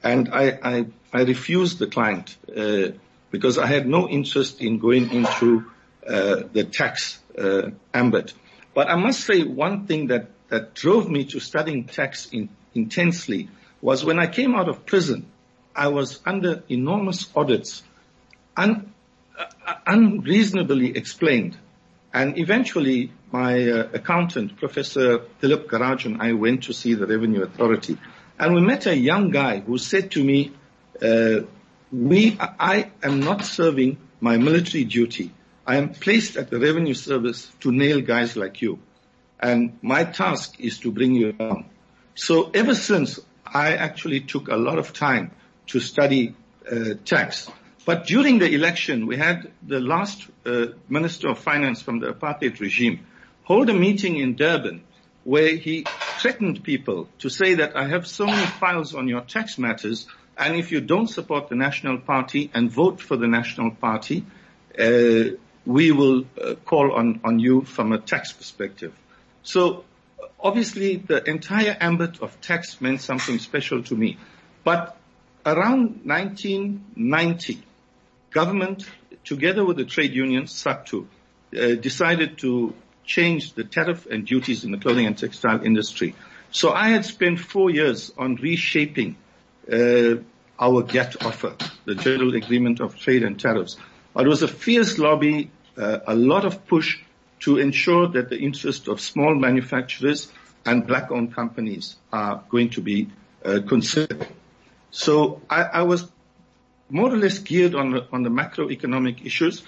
And 0.03 0.31
I, 0.33 0.59
I, 0.63 0.87
I 1.13 1.23
refused 1.23 1.79
the 1.79 1.87
client 1.87 2.37
uh, 2.57 2.93
because 3.31 3.59
I 3.59 3.67
had 3.67 3.87
no 3.87 4.09
interest 4.09 4.61
in 4.61 4.79
going 4.79 5.11
into 5.11 5.67
uh, 6.07 6.43
the 6.53 6.65
tax 6.65 7.19
uh, 7.39 7.71
ambit. 7.93 8.33
But 8.73 8.89
I 8.89 8.97
must 8.97 9.21
say 9.21 9.43
one 9.43 9.87
thing 9.87 10.07
that, 10.09 10.31
that 10.49 10.75
drove 10.75 11.11
me 11.11 11.25
to 11.27 11.41
studying 11.41 11.85
tax 11.85 12.29
in 12.33 12.49
intensely 12.75 13.49
was 13.81 14.05
when 14.05 14.19
I 14.19 14.27
came 14.27 14.55
out 14.55 14.69
of 14.69 14.87
prison, 14.87 15.27
I 15.75 15.89
was 15.89 16.21
under 16.27 16.63
enormous 16.69 17.29
audits, 17.35 17.83
un, 18.57 18.93
uh, 19.39 19.75
unreasonably 19.87 20.97
explained. 20.97 21.57
And 22.13 22.39
eventually 22.39 23.13
my 23.31 23.69
uh, 23.69 23.89
accountant, 23.93 24.57
Professor 24.57 25.21
Philip 25.39 25.69
Garage 25.69 26.07
and 26.07 26.21
I 26.21 26.33
went 26.33 26.65
to 26.65 26.73
see 26.73 26.95
the 26.95 27.07
Revenue 27.07 27.43
Authority. 27.43 27.97
And 28.39 28.55
we 28.55 28.61
met 28.61 28.87
a 28.87 28.97
young 28.97 29.31
guy 29.31 29.61
who 29.61 29.79
said 29.79 30.11
to 30.13 30.25
me, 30.25 30.53
uh, 31.01 31.41
we, 31.93 32.37
I 32.41 32.91
am 33.03 33.21
not 33.21 33.45
serving 33.45 33.99
my 34.21 34.37
military 34.37 34.85
duty. 34.85 35.33
I 35.67 35.77
am 35.77 35.91
placed 35.91 36.37
at 36.37 36.51
the 36.51 36.59
Revenue 36.59 36.95
Service 36.95 37.51
to 37.61 37.73
nail 37.73 38.01
guys 38.01 38.37
like 38.37 38.61
you. 38.61 38.81
And 39.39 39.79
my 39.83 40.05
task 40.05 40.59
is 40.59 40.79
to 40.81 40.91
bring 40.91 41.15
you 41.15 41.33
down. 41.33 41.71
So 42.15 42.51
ever 42.53 42.75
since, 42.75 43.21
I 43.47 43.75
actually 43.75 44.21
took 44.21 44.49
a 44.49 44.57
lot 44.57 44.79
of 44.79 44.93
time 44.93 45.33
to 45.69 45.81
study 45.81 46.35
uh, 46.71 46.95
tax. 47.05 47.51
But 47.87 48.07
during 48.07 48.39
the 48.39 48.53
election, 48.53 49.07
we 49.07 49.17
had 49.17 49.51
the 49.67 49.81
last 49.81 50.27
uh, 50.45 50.67
Minister 50.89 51.31
of 51.31 51.39
Finance 51.39 51.83
from 51.83 51.99
the 52.01 52.13
apartheid 52.13 52.61
regime 52.61 53.07
hold 53.51 53.69
a 53.69 53.75
meeting 53.75 54.17
in 54.17 54.37
Durban 54.37 54.81
where 55.25 55.57
he 55.57 55.85
threatened 56.21 56.63
people 56.63 57.09
to 57.19 57.29
say 57.29 57.55
that 57.55 57.77
I 57.77 57.89
have 57.89 58.07
so 58.07 58.25
many 58.25 58.47
files 58.47 58.95
on 58.95 59.09
your 59.09 59.23
tax 59.23 59.59
matters, 59.59 60.07
and 60.39 60.55
if 60.55 60.71
you 60.71 60.81
don't 60.81 61.09
support 61.09 61.49
the 61.49 61.57
National 61.57 61.99
Party 61.99 62.49
and 62.55 62.71
vote 62.71 63.01
for 63.01 63.17
the 63.17 63.27
National 63.27 63.73
Party, 63.73 64.25
uh, 64.79 65.37
we 65.67 65.91
will 65.91 66.25
uh, 66.41 66.55
call 66.65 66.93
on, 66.93 67.21
on 67.25 67.41
you 67.41 67.63
from 67.63 67.93
a 67.93 67.99
tax 67.99 68.33
perspective. 68.33 68.93
So 69.43 69.85
obviously 70.39 70.97
the 70.97 71.29
entire 71.29 71.77
ambit 71.81 72.21
of 72.23 72.41
tax 72.41 72.81
meant 72.81 73.01
something 73.01 73.39
special 73.39 73.83
to 73.85 73.95
me. 73.95 74.19
But 74.65 74.97
around 75.45 76.01
1990, 76.05 77.63
government, 78.31 78.89
together 79.25 79.65
with 79.65 79.77
the 79.77 79.85
trade 79.85 80.13
union, 80.13 80.45
SACTWU, 80.45 81.07
uh, 81.57 81.75
decided 81.77 82.39
to 82.39 82.75
change 83.05 83.55
the 83.55 83.65
tariff 83.65 84.07
and 84.07 84.27
duties 84.27 84.65
in 84.65 84.71
the 84.71 84.79
clothing 84.79 85.07
and 85.07 85.19
textile 85.19 85.65
industry. 85.65 86.15
So 86.53 86.73
I 86.73 86.91
had 86.91 87.05
spent 87.05 87.41
four 87.41 87.71
years 87.71 88.13
on 88.17 88.37
reshaping 88.37 89.17
uh, 89.71 90.17
our 90.59 90.83
GATT 90.83 91.25
offer, 91.25 91.57
the 91.85 91.95
General 91.95 92.35
Agreement 92.35 92.81
of 92.81 92.97
Trade 92.97 93.23
and 93.23 93.39
Tariffs. 93.39 93.77
It 94.17 94.27
was 94.27 94.43
a 94.43 94.49
fierce 94.49 94.99
lobby, 94.99 95.51
uh, 95.77 96.01
a 96.07 96.15
lot 96.15 96.45
of 96.45 96.67
push 96.67 96.99
to 97.41 97.59
ensure 97.59 98.09
that 98.09 98.29
the 98.29 98.39
interests 98.39 98.89
of 98.89 99.01
small 99.01 99.35
manufacturers 99.35 100.31
and 100.65 100.87
black-owned 100.87 101.35
companies 101.35 101.97
are 102.13 102.45
going 102.49 102.71
to 102.71 102.81
be 102.81 103.09
uh, 103.45 103.61
considered. 103.67 104.29
So 104.91 105.41
I, 105.49 105.63
I, 105.63 105.83
was 105.83 106.07
more 106.91 107.13
or 107.13 107.17
less 107.17 107.39
geared 107.39 107.75
on 107.75 107.93
the, 107.93 108.07
on 108.13 108.23
the 108.23 108.29
macroeconomic 108.29 109.25
issues. 109.25 109.63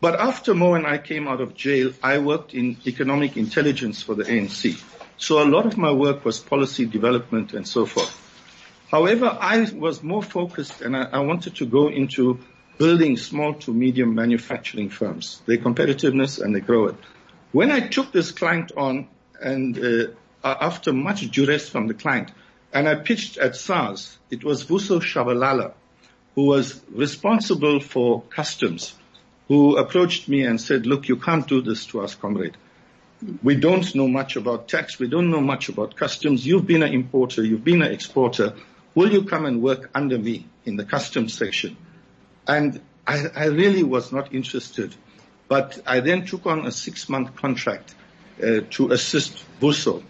But 0.00 0.18
after 0.18 0.54
Mo 0.54 0.74
and 0.74 0.86
I 0.86 0.98
came 0.98 1.28
out 1.28 1.40
of 1.40 1.54
jail, 1.54 1.92
I 2.02 2.18
worked 2.18 2.54
in 2.54 2.76
economic 2.86 3.36
intelligence 3.36 4.02
for 4.02 4.14
the 4.14 4.24
ANC. 4.24 4.82
So 5.16 5.42
a 5.42 5.46
lot 5.46 5.66
of 5.66 5.76
my 5.76 5.92
work 5.92 6.24
was 6.24 6.38
policy 6.38 6.86
development 6.86 7.52
and 7.52 7.66
so 7.66 7.86
forth. 7.86 8.24
However, 8.90 9.36
I 9.40 9.68
was 9.74 10.02
more 10.02 10.22
focused 10.22 10.80
and 10.80 10.96
I, 10.96 11.02
I 11.04 11.18
wanted 11.20 11.56
to 11.56 11.66
go 11.66 11.88
into 11.88 12.40
building 12.78 13.16
small 13.16 13.54
to 13.54 13.72
medium 13.72 14.14
manufacturing 14.14 14.88
firms, 14.88 15.42
their 15.46 15.58
competitiveness 15.58 16.40
and 16.40 16.54
their 16.54 16.62
growth. 16.62 16.96
When 17.52 17.70
I 17.70 17.80
took 17.80 18.12
this 18.12 18.30
client 18.30 18.72
on 18.76 19.08
and 19.40 19.78
uh, 19.78 20.06
after 20.44 20.92
much 20.92 21.28
duress 21.30 21.68
from 21.68 21.88
the 21.88 21.94
client, 21.94 22.30
and 22.72 22.88
I 22.88 22.94
pitched 22.96 23.38
at 23.38 23.56
SARS, 23.56 24.18
it 24.30 24.44
was 24.44 24.64
Vuso 24.64 25.00
Shabalala, 25.00 25.72
who 26.34 26.44
was 26.46 26.80
responsible 26.90 27.80
for 27.80 28.22
customs, 28.22 28.94
who 29.48 29.76
approached 29.76 30.28
me 30.28 30.44
and 30.44 30.60
said, 30.60 30.86
look, 30.86 31.08
you 31.08 31.16
can't 31.16 31.46
do 31.46 31.62
this 31.62 31.86
to 31.86 32.02
us, 32.02 32.14
comrade. 32.14 32.56
We 33.42 33.56
don't 33.56 33.92
know 33.94 34.06
much 34.06 34.36
about 34.36 34.68
tax. 34.68 34.98
We 35.00 35.08
don't 35.08 35.30
know 35.30 35.40
much 35.40 35.68
about 35.68 35.96
customs. 35.96 36.46
You've 36.46 36.66
been 36.66 36.84
an 36.84 36.92
importer. 36.92 37.42
You've 37.42 37.64
been 37.64 37.82
an 37.82 37.90
exporter. 37.90 38.54
Will 38.94 39.10
you 39.12 39.24
come 39.24 39.46
and 39.46 39.60
work 39.60 39.90
under 39.94 40.18
me 40.18 40.46
in 40.64 40.76
the 40.76 40.84
customs 40.84 41.34
section? 41.34 41.76
And 42.48 42.80
I, 43.06 43.26
I 43.36 43.44
really 43.46 43.82
was 43.82 44.10
not 44.10 44.34
interested. 44.34 44.94
But 45.46 45.80
I 45.86 46.00
then 46.00 46.26
took 46.26 46.46
on 46.46 46.66
a 46.66 46.72
six 46.72 47.08
month 47.08 47.36
contract 47.36 47.94
uh, 48.42 48.60
to 48.70 48.90
assist 48.92 49.44
Vuso. 49.60 50.02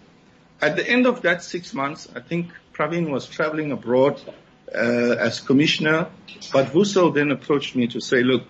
At 0.61 0.75
the 0.75 0.87
end 0.87 1.05
of 1.05 1.21
that 1.21 1.43
six 1.43 1.73
months, 1.73 2.07
I 2.15 2.19
think 2.19 2.51
Pravin 2.73 3.09
was 3.09 3.27
traveling 3.27 3.71
abroad 3.71 4.21
uh, 4.73 4.77
as 4.77 5.39
commissioner, 5.39 6.07
but 6.51 6.67
Vuso 6.67 7.13
then 7.13 7.31
approached 7.31 7.75
me 7.75 7.87
to 7.87 8.01
say, 8.01 8.23
look, 8.23 8.43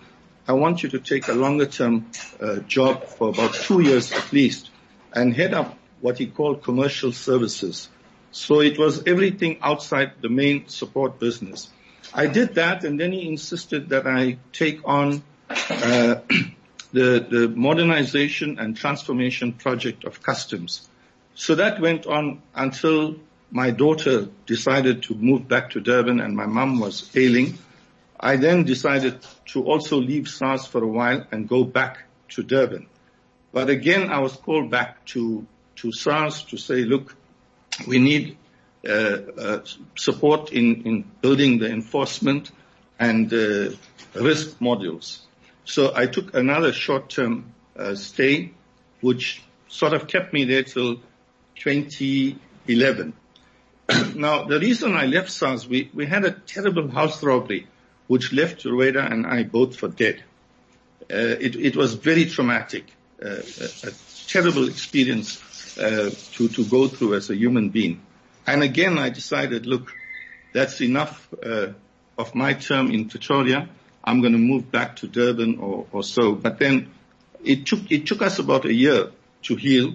I 0.48 0.52
want 0.54 0.82
you 0.82 0.88
to 0.90 0.98
take 0.98 1.28
a 1.28 1.32
longer 1.32 1.66
term 1.66 2.10
uh, 2.40 2.56
job 2.66 3.04
for 3.04 3.28
about 3.28 3.54
two 3.54 3.80
years 3.80 4.10
at 4.12 4.32
least 4.32 4.70
and 5.12 5.34
head 5.34 5.54
up 5.54 5.78
what 6.00 6.18
he 6.18 6.26
called 6.26 6.62
commercial 6.62 7.12
services. 7.12 7.88
So 8.32 8.60
it 8.60 8.78
was 8.78 9.06
everything 9.06 9.58
outside 9.62 10.12
the 10.20 10.28
main 10.28 10.68
support 10.68 11.18
business. 11.18 11.68
I 12.12 12.26
did 12.26 12.54
that 12.56 12.84
and 12.84 12.98
then 12.98 13.12
he 13.12 13.28
insisted 13.28 13.90
that 13.90 14.06
I 14.06 14.38
take 14.52 14.80
on 14.84 15.22
uh, 15.48 16.16
the, 16.92 17.26
the 17.30 17.52
modernization 17.54 18.58
and 18.58 18.76
transformation 18.76 19.52
project 19.52 20.04
of 20.04 20.22
customs. 20.22 20.88
So 21.34 21.54
that 21.54 21.80
went 21.80 22.06
on 22.06 22.42
until 22.54 23.16
my 23.50 23.70
daughter 23.70 24.28
decided 24.46 25.04
to 25.04 25.14
move 25.14 25.48
back 25.48 25.70
to 25.70 25.80
Durban 25.80 26.20
and 26.20 26.36
my 26.36 26.46
mum 26.46 26.80
was 26.80 27.10
ailing. 27.16 27.58
I 28.18 28.36
then 28.36 28.64
decided 28.64 29.18
to 29.46 29.64
also 29.64 29.96
leave 29.96 30.28
SARS 30.28 30.66
for 30.66 30.82
a 30.82 30.86
while 30.86 31.26
and 31.32 31.48
go 31.48 31.64
back 31.64 32.04
to 32.30 32.42
Durban. 32.42 32.86
But 33.52 33.70
again, 33.70 34.10
I 34.10 34.18
was 34.18 34.34
called 34.34 34.70
back 34.70 35.04
to, 35.06 35.46
to 35.76 35.92
SARS 35.92 36.42
to 36.44 36.56
say, 36.56 36.84
look, 36.84 37.16
we 37.86 37.98
need 37.98 38.36
support 39.96 40.52
in, 40.52 40.82
in 40.86 41.04
building 41.20 41.58
the 41.58 41.70
enforcement 41.70 42.50
and 42.98 43.32
uh, 43.32 43.70
risk 44.14 44.58
modules. 44.58 45.20
So 45.64 45.92
I 45.94 46.06
took 46.06 46.34
another 46.34 46.72
short-term 46.72 47.52
uh, 47.76 47.94
stay, 47.94 48.52
which 49.00 49.42
sort 49.68 49.92
of 49.92 50.06
kept 50.06 50.32
me 50.32 50.44
there 50.44 50.62
till 50.62 50.96
2011. 51.56 53.12
now, 54.14 54.44
the 54.44 54.58
reason 54.58 54.94
I 54.94 55.06
left 55.06 55.30
SARS, 55.30 55.68
we, 55.68 55.90
we 55.94 56.06
had 56.06 56.24
a 56.24 56.32
terrible 56.32 56.88
house 56.88 57.22
robbery, 57.22 57.66
which 58.06 58.32
left 58.32 58.64
Rueda 58.64 59.04
and 59.04 59.26
I 59.26 59.44
both 59.44 59.76
for 59.76 59.88
dead. 59.88 60.22
Uh, 61.02 61.36
it, 61.40 61.56
it, 61.56 61.76
was 61.76 61.94
very 61.94 62.26
traumatic, 62.26 62.92
uh, 63.24 63.28
a, 63.28 63.88
a, 63.88 63.90
terrible 64.28 64.68
experience 64.68 65.76
uh, 65.76 66.10
to, 66.32 66.48
to 66.48 66.64
go 66.66 66.86
through 66.86 67.14
as 67.14 67.30
a 67.30 67.36
human 67.36 67.68
being. 67.68 68.00
And 68.52 68.62
again, 68.62 68.98
I 68.98 69.10
decided, 69.10 69.66
look, 69.66 69.92
that's 70.52 70.80
enough 70.80 71.28
uh, 71.42 71.68
of 72.18 72.34
my 72.34 72.54
term 72.54 72.90
in 72.90 73.08
Pretoria. 73.08 73.68
I'm 74.02 74.20
going 74.20 74.32
to 74.32 74.38
move 74.38 74.72
back 74.72 74.96
to 74.96 75.06
Durban 75.06 75.58
or, 75.58 75.86
or 75.92 76.02
so. 76.02 76.32
But 76.34 76.58
then 76.58 76.90
it 77.44 77.66
took 77.66 77.90
it 77.90 78.06
took 78.06 78.22
us 78.22 78.38
about 78.38 78.64
a 78.64 78.72
year 78.72 79.10
to 79.42 79.56
heal 79.56 79.94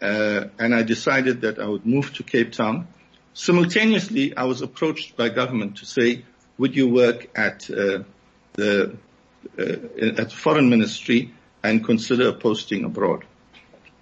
uh, 0.00 0.44
and 0.58 0.74
I 0.74 0.82
decided 0.82 1.42
that 1.42 1.58
I 1.58 1.66
would 1.66 1.84
move 1.84 2.14
to 2.14 2.22
Cape 2.22 2.52
Town. 2.52 2.88
Simultaneously, 3.34 4.36
I 4.36 4.44
was 4.44 4.62
approached 4.62 5.16
by 5.16 5.28
government 5.28 5.76
to 5.78 5.86
say, 5.86 6.24
would 6.58 6.74
you 6.74 6.88
work 6.88 7.28
at 7.36 7.68
uh, 7.70 8.04
the 8.54 8.96
uh, 9.58 9.62
at 10.18 10.32
foreign 10.32 10.70
ministry 10.70 11.34
and 11.62 11.84
consider 11.84 12.32
posting 12.32 12.84
abroad? 12.84 13.24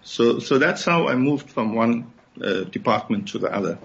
So, 0.03 0.39
so 0.39 0.59
that's 0.59 0.85
how 0.85 1.09
I 1.09 1.17
moved 1.17 1.51
from 1.51 1.75
one 1.75 2.13
uh, 2.43 2.65
department 2.65 3.29
to 3.29 3.39
the 3.39 3.53
other. 3.53 3.79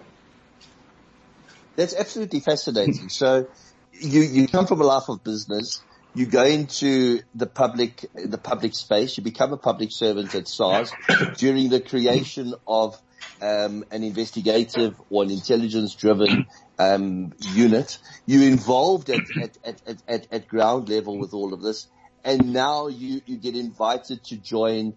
That's 1.75 1.95
absolutely 1.95 2.39
fascinating. 2.39 3.09
so, 3.09 3.47
you 3.91 4.21
you 4.21 4.47
come 4.47 4.67
from 4.67 4.81
a 4.81 4.85
life 4.85 5.09
of 5.09 5.23
business 5.23 5.81
you 6.15 6.25
go 6.25 6.45
into 6.45 7.21
the 7.35 7.45
public, 7.45 8.05
the 8.13 8.37
public 8.37 8.73
space, 8.73 9.17
you 9.17 9.23
become 9.23 9.51
a 9.51 9.57
public 9.57 9.91
servant 9.91 10.33
at 10.33 10.47
SARS 10.47 10.91
during 11.37 11.69
the 11.69 11.81
creation 11.81 12.55
of 12.65 12.99
um, 13.41 13.83
an 13.91 14.03
investigative 14.03 14.95
or 15.09 15.23
an 15.23 15.29
intelligence 15.29 15.93
driven 15.93 16.45
um, 16.79 17.33
unit. 17.51 17.97
You're 18.25 18.49
involved 18.49 19.09
at, 19.09 19.23
at, 19.41 19.57
at, 19.65 20.01
at, 20.07 20.27
at 20.31 20.47
ground 20.47 20.87
level 20.87 21.19
with 21.19 21.33
all 21.33 21.53
of 21.53 21.61
this. 21.61 21.87
And 22.23 22.53
now 22.53 22.87
you, 22.87 23.21
you 23.25 23.35
get 23.35 23.57
invited 23.57 24.23
to 24.25 24.37
join 24.37 24.93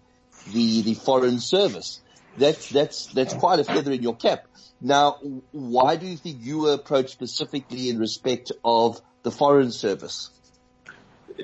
the, 0.53 0.83
the 0.83 0.95
foreign 0.95 1.41
service. 1.41 2.01
That's, 2.39 2.69
that's, 2.71 3.07
that's 3.07 3.35
quite 3.35 3.59
a 3.59 3.65
feather 3.65 3.93
in 3.93 4.03
your 4.03 4.17
cap. 4.17 4.47
Now, 4.81 5.19
why 5.53 5.97
do 5.97 6.07
you 6.07 6.17
think 6.17 6.39
you 6.41 6.61
were 6.61 6.75
approached 6.75 7.11
specifically 7.11 7.91
in 7.91 7.99
respect 7.99 8.53
of 8.65 9.01
the 9.23 9.31
foreign 9.31 9.73
service? 9.73 10.31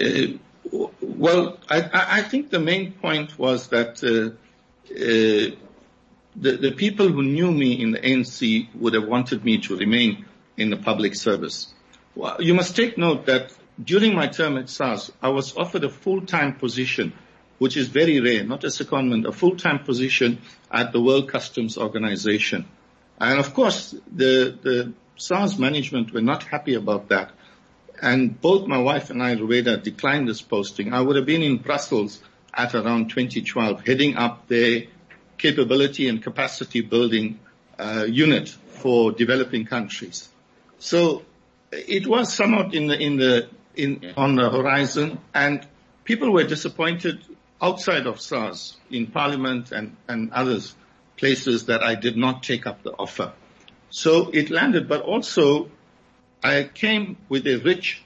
Uh, 0.01 0.39
well, 1.01 1.59
I, 1.69 1.91
I, 1.93 2.23
think 2.23 2.51
the 2.51 2.59
main 2.59 2.93
point 2.93 3.39
was 3.39 3.69
that 3.69 4.03
uh, 4.03 4.35
uh, 4.91 5.57
the, 6.37 6.57
the 6.57 6.73
people 6.73 7.09
who 7.09 7.23
knew 7.23 7.51
me 7.51 7.81
in 7.81 7.93
the 7.93 7.99
ANC 7.99 8.69
would 8.75 8.95
have 8.95 9.07
wanted 9.07 9.45
me 9.45 9.59
to 9.59 9.77
remain 9.77 10.25
in 10.57 10.71
the 10.71 10.77
public 10.77 11.15
service. 11.15 11.73
Well, 12.15 12.41
you 12.41 12.55
must 12.55 12.77
take 12.77 12.97
note 12.97 13.27
that 13.27 13.53
during 13.83 14.15
my 14.15 14.29
term 14.29 14.57
at 14.57 14.69
SARS, 14.69 15.13
I 15.21 15.29
was 15.29 15.57
offered 15.57 15.85
a 15.85 15.91
full-time 15.91 16.55
position, 16.55 17.13
which 17.59 17.77
is 17.77 17.89
very 17.89 18.21
rare, 18.21 18.45
not 18.45 18.65
a 18.65 18.69
secondment, 18.69 19.27
a 19.27 19.33
full-time 19.33 19.81
position 19.85 20.41
at 20.71 20.93
the 20.93 21.01
World 21.01 21.29
Customs 21.29 21.79
Organization. 21.79 22.67
And 23.19 23.39
of 23.39 23.55
course, 23.55 23.95
the, 24.13 24.59
the 24.61 24.93
SARS 25.17 25.59
management 25.59 26.13
were 26.13 26.21
not 26.21 26.43
happy 26.43 26.75
about 26.75 27.09
that 27.09 27.31
and 28.01 28.41
both 28.41 28.67
my 28.67 28.79
wife 28.79 29.11
and 29.11 29.23
I, 29.23 29.33
Rueda, 29.33 29.77
declined 29.77 30.29
this 30.29 30.43
posting. 30.43 30.93
I 30.93 31.01
would 31.01 31.17
have 31.17 31.27
been 31.27 31.43
in 31.43 31.59
Brussels 31.59 32.21
at 32.53 32.75
around 32.75 33.11
2012, 33.11 33.87
heading 33.87 34.17
up 34.17 34.47
their 34.49 34.85
capability 35.39 36.09
and 36.09 36.23
capacity 36.23 36.81
building 36.81 37.41
uh, 37.79 38.05
unit 38.09 38.49
for 38.49 39.13
developing 39.13 39.65
countries. 39.65 40.29
So 40.79 41.23
it 41.73 42.07
was 42.07 42.33
somewhat 42.33 42.75
in 42.75 42.87
the 42.87 42.99
in 42.99 43.17
the 43.17 43.49
in 43.75 44.13
on 44.17 44.37
the 44.37 44.51
horizon, 44.51 45.19
and 45.35 45.67
people 46.05 46.31
were 46.33 46.45
disappointed 46.45 47.25
outside 47.61 48.07
of 48.07 48.21
SARS 48.21 48.77
in 48.91 49.07
Parliament 49.07 49.73
and 49.73 49.97
and 50.09 50.33
others 50.33 50.75
places 51.17 51.67
that 51.67 51.83
I 51.83 51.95
did 51.95 52.17
not 52.17 52.43
take 52.43 52.67
up 52.67 52.83
the 52.83 52.93
offer. 52.93 53.33
So 53.91 54.31
it 54.33 54.51
landed, 54.51 54.89
but 54.89 55.03
also 55.03 55.71
I 56.43 56.65
came 56.65 57.17
with 57.29 57.47
a 57.47 57.57
rich 57.57 58.03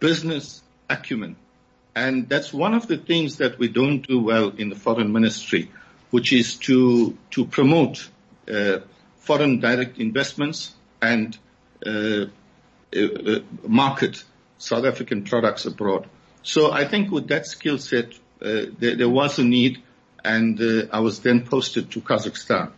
business 0.00 0.62
acumen. 0.88 1.36
And 1.94 2.28
that's 2.28 2.52
one 2.52 2.74
of 2.74 2.88
the 2.88 2.98
things 2.98 3.36
that 3.38 3.58
we 3.58 3.68
don't 3.68 4.06
do 4.06 4.20
well 4.20 4.48
in 4.50 4.68
the 4.68 4.76
foreign 4.76 5.12
ministry, 5.12 5.70
which 6.10 6.32
is 6.32 6.56
to, 6.58 7.16
to 7.30 7.44
promote 7.46 8.08
uh, 8.52 8.80
foreign 9.18 9.60
direct 9.60 9.98
investments 9.98 10.74
and 11.00 11.36
uh, 11.86 12.26
uh, 12.94 12.98
uh 12.98 13.40
market 13.66 14.24
South 14.58 14.84
African 14.84 15.24
products 15.24 15.66
abroad. 15.66 16.08
So 16.42 16.72
I 16.72 16.86
think 16.86 17.10
with 17.10 17.28
that 17.28 17.46
skill 17.46 17.78
set, 17.78 18.12
there, 18.40 18.96
there, 18.96 19.08
was 19.08 19.38
a 19.38 19.44
need 19.44 19.82
and 20.24 20.60
uh, 20.60 20.86
I 20.92 21.00
was 21.00 21.20
then 21.20 21.46
posted 21.46 21.90
to 21.92 22.00
Kazakhstan. 22.00 22.72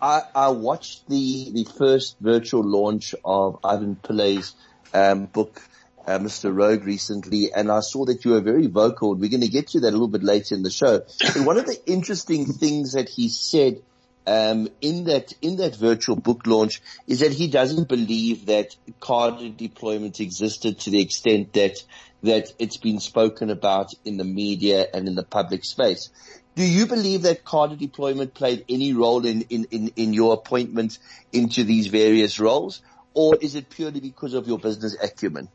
I, 0.00 0.22
I 0.34 0.48
watched 0.50 1.08
the, 1.08 1.50
the 1.52 1.64
first 1.64 2.16
virtual 2.20 2.64
launch 2.64 3.14
of 3.24 3.58
Ivan 3.64 3.96
Pillay's 3.96 4.54
um, 4.94 5.26
book, 5.26 5.60
uh, 6.06 6.18
Mr. 6.18 6.54
Rogue 6.54 6.84
recently, 6.84 7.52
and 7.52 7.70
I 7.70 7.80
saw 7.80 8.06
that 8.06 8.24
you 8.24 8.32
were 8.32 8.40
very 8.40 8.66
vocal. 8.66 9.14
We're 9.14 9.28
going 9.28 9.42
to 9.42 9.48
get 9.48 9.68
to 9.68 9.80
that 9.80 9.88
a 9.88 9.90
little 9.90 10.08
bit 10.08 10.22
later 10.22 10.54
in 10.54 10.62
the 10.62 10.70
show. 10.70 11.02
One 11.36 11.58
of 11.58 11.66
the 11.66 11.78
interesting 11.86 12.46
things 12.46 12.92
that 12.92 13.08
he 13.08 13.28
said 13.28 13.82
um, 14.26 14.68
in 14.80 15.04
that 15.04 15.32
in 15.42 15.56
that 15.56 15.76
virtual 15.76 16.14
book 16.14 16.46
launch 16.46 16.82
is 17.06 17.20
that 17.20 17.32
he 17.32 17.48
doesn't 17.48 17.88
believe 17.88 18.46
that 18.46 18.76
cadre 19.00 19.48
deployment 19.50 20.20
existed 20.20 20.78
to 20.80 20.90
the 20.90 21.00
extent 21.00 21.54
that 21.54 21.82
that 22.22 22.52
it's 22.58 22.76
been 22.76 23.00
spoken 23.00 23.50
about 23.50 23.92
in 24.04 24.16
the 24.16 24.24
media 24.24 24.86
and 24.92 25.08
in 25.08 25.14
the 25.14 25.22
public 25.22 25.64
space. 25.64 26.10
Do 26.54 26.64
you 26.64 26.86
believe 26.86 27.22
that 27.22 27.44
cadre 27.44 27.76
deployment 27.76 28.34
played 28.34 28.64
any 28.68 28.92
role 28.92 29.24
in, 29.24 29.42
in, 29.42 29.66
in, 29.70 29.92
in 29.96 30.12
your 30.12 30.34
appointment 30.34 30.98
into 31.32 31.64
these 31.64 31.86
various 31.86 32.38
roles? 32.38 32.82
Or 33.14 33.36
is 33.36 33.54
it 33.54 33.70
purely 33.70 34.00
because 34.00 34.34
of 34.34 34.46
your 34.46 34.58
business 34.58 34.96
acumen? 35.02 35.48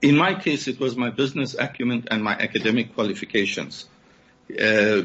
In 0.00 0.16
my 0.16 0.34
case, 0.34 0.68
it 0.68 0.78
was 0.78 0.96
my 0.96 1.10
business 1.10 1.56
acumen 1.58 2.06
and 2.10 2.22
my 2.22 2.32
academic 2.32 2.94
qualifications. 2.94 3.86
Uh, 4.50 5.02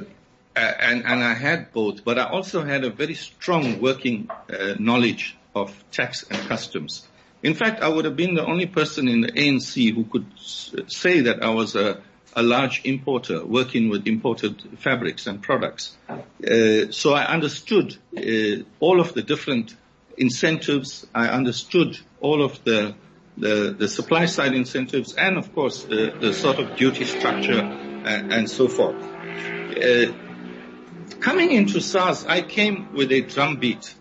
and, 0.56 1.04
and, 1.04 1.24
I 1.24 1.34
had 1.34 1.74
both, 1.74 2.06
but 2.06 2.20
I 2.20 2.30
also 2.30 2.64
had 2.64 2.84
a 2.84 2.92
very 2.92 3.16
strong 3.16 3.82
working 3.82 4.30
uh, 4.30 4.76
knowledge 4.78 5.36
of 5.56 5.74
tax 5.92 6.24
and 6.30 6.40
customs. 6.48 7.08
In 7.44 7.54
fact, 7.54 7.82
I 7.82 7.90
would 7.90 8.06
have 8.06 8.16
been 8.16 8.36
the 8.36 8.46
only 8.46 8.66
person 8.66 9.08
in 9.08 9.22
the 9.22 9.32
ANC 9.32 9.94
who 9.94 10.06
could 10.06 10.26
say 10.88 11.22
that 11.22 11.44
I 11.44 11.50
was 11.50 11.76
a, 11.76 12.02
a 12.34 12.42
large 12.42 12.82
importer 12.86 13.46
working 13.46 13.90
with 13.90 14.08
imported 14.08 14.62
fabrics 14.80 15.28
and 15.28 15.42
products. 15.42 15.96
Uh, 16.10 16.92
so 16.92 17.14
I 17.14 17.26
understood 17.26 17.98
uh, 18.18 18.64
all 18.80 19.02
of 19.02 19.14
the 19.14 19.22
different 19.22 19.76
incentives. 20.18 21.06
I 21.14 21.28
understood 21.28 22.00
all 22.22 22.42
of 22.44 22.64
the 22.64 22.96
the, 23.38 23.76
the 23.78 23.88
supply 23.88 24.26
side 24.26 24.54
incentives 24.54 25.16
and 25.16 25.38
of 25.38 25.54
course 25.56 25.84
the, 25.84 26.14
the 26.20 26.34
sort 26.34 26.60
of 26.60 26.76
duty 26.76 27.06
structure 27.06 27.60
and, 27.60 28.32
and 28.32 28.50
so 28.50 28.68
forth. 28.68 28.96
Uh, 29.04 30.14
coming 31.20 31.52
into 31.52 31.82
SARS, 31.82 32.26
I 32.26 32.42
came 32.42 32.94
with 32.94 33.12
a 33.12 33.22
drumbeat, 33.22 33.94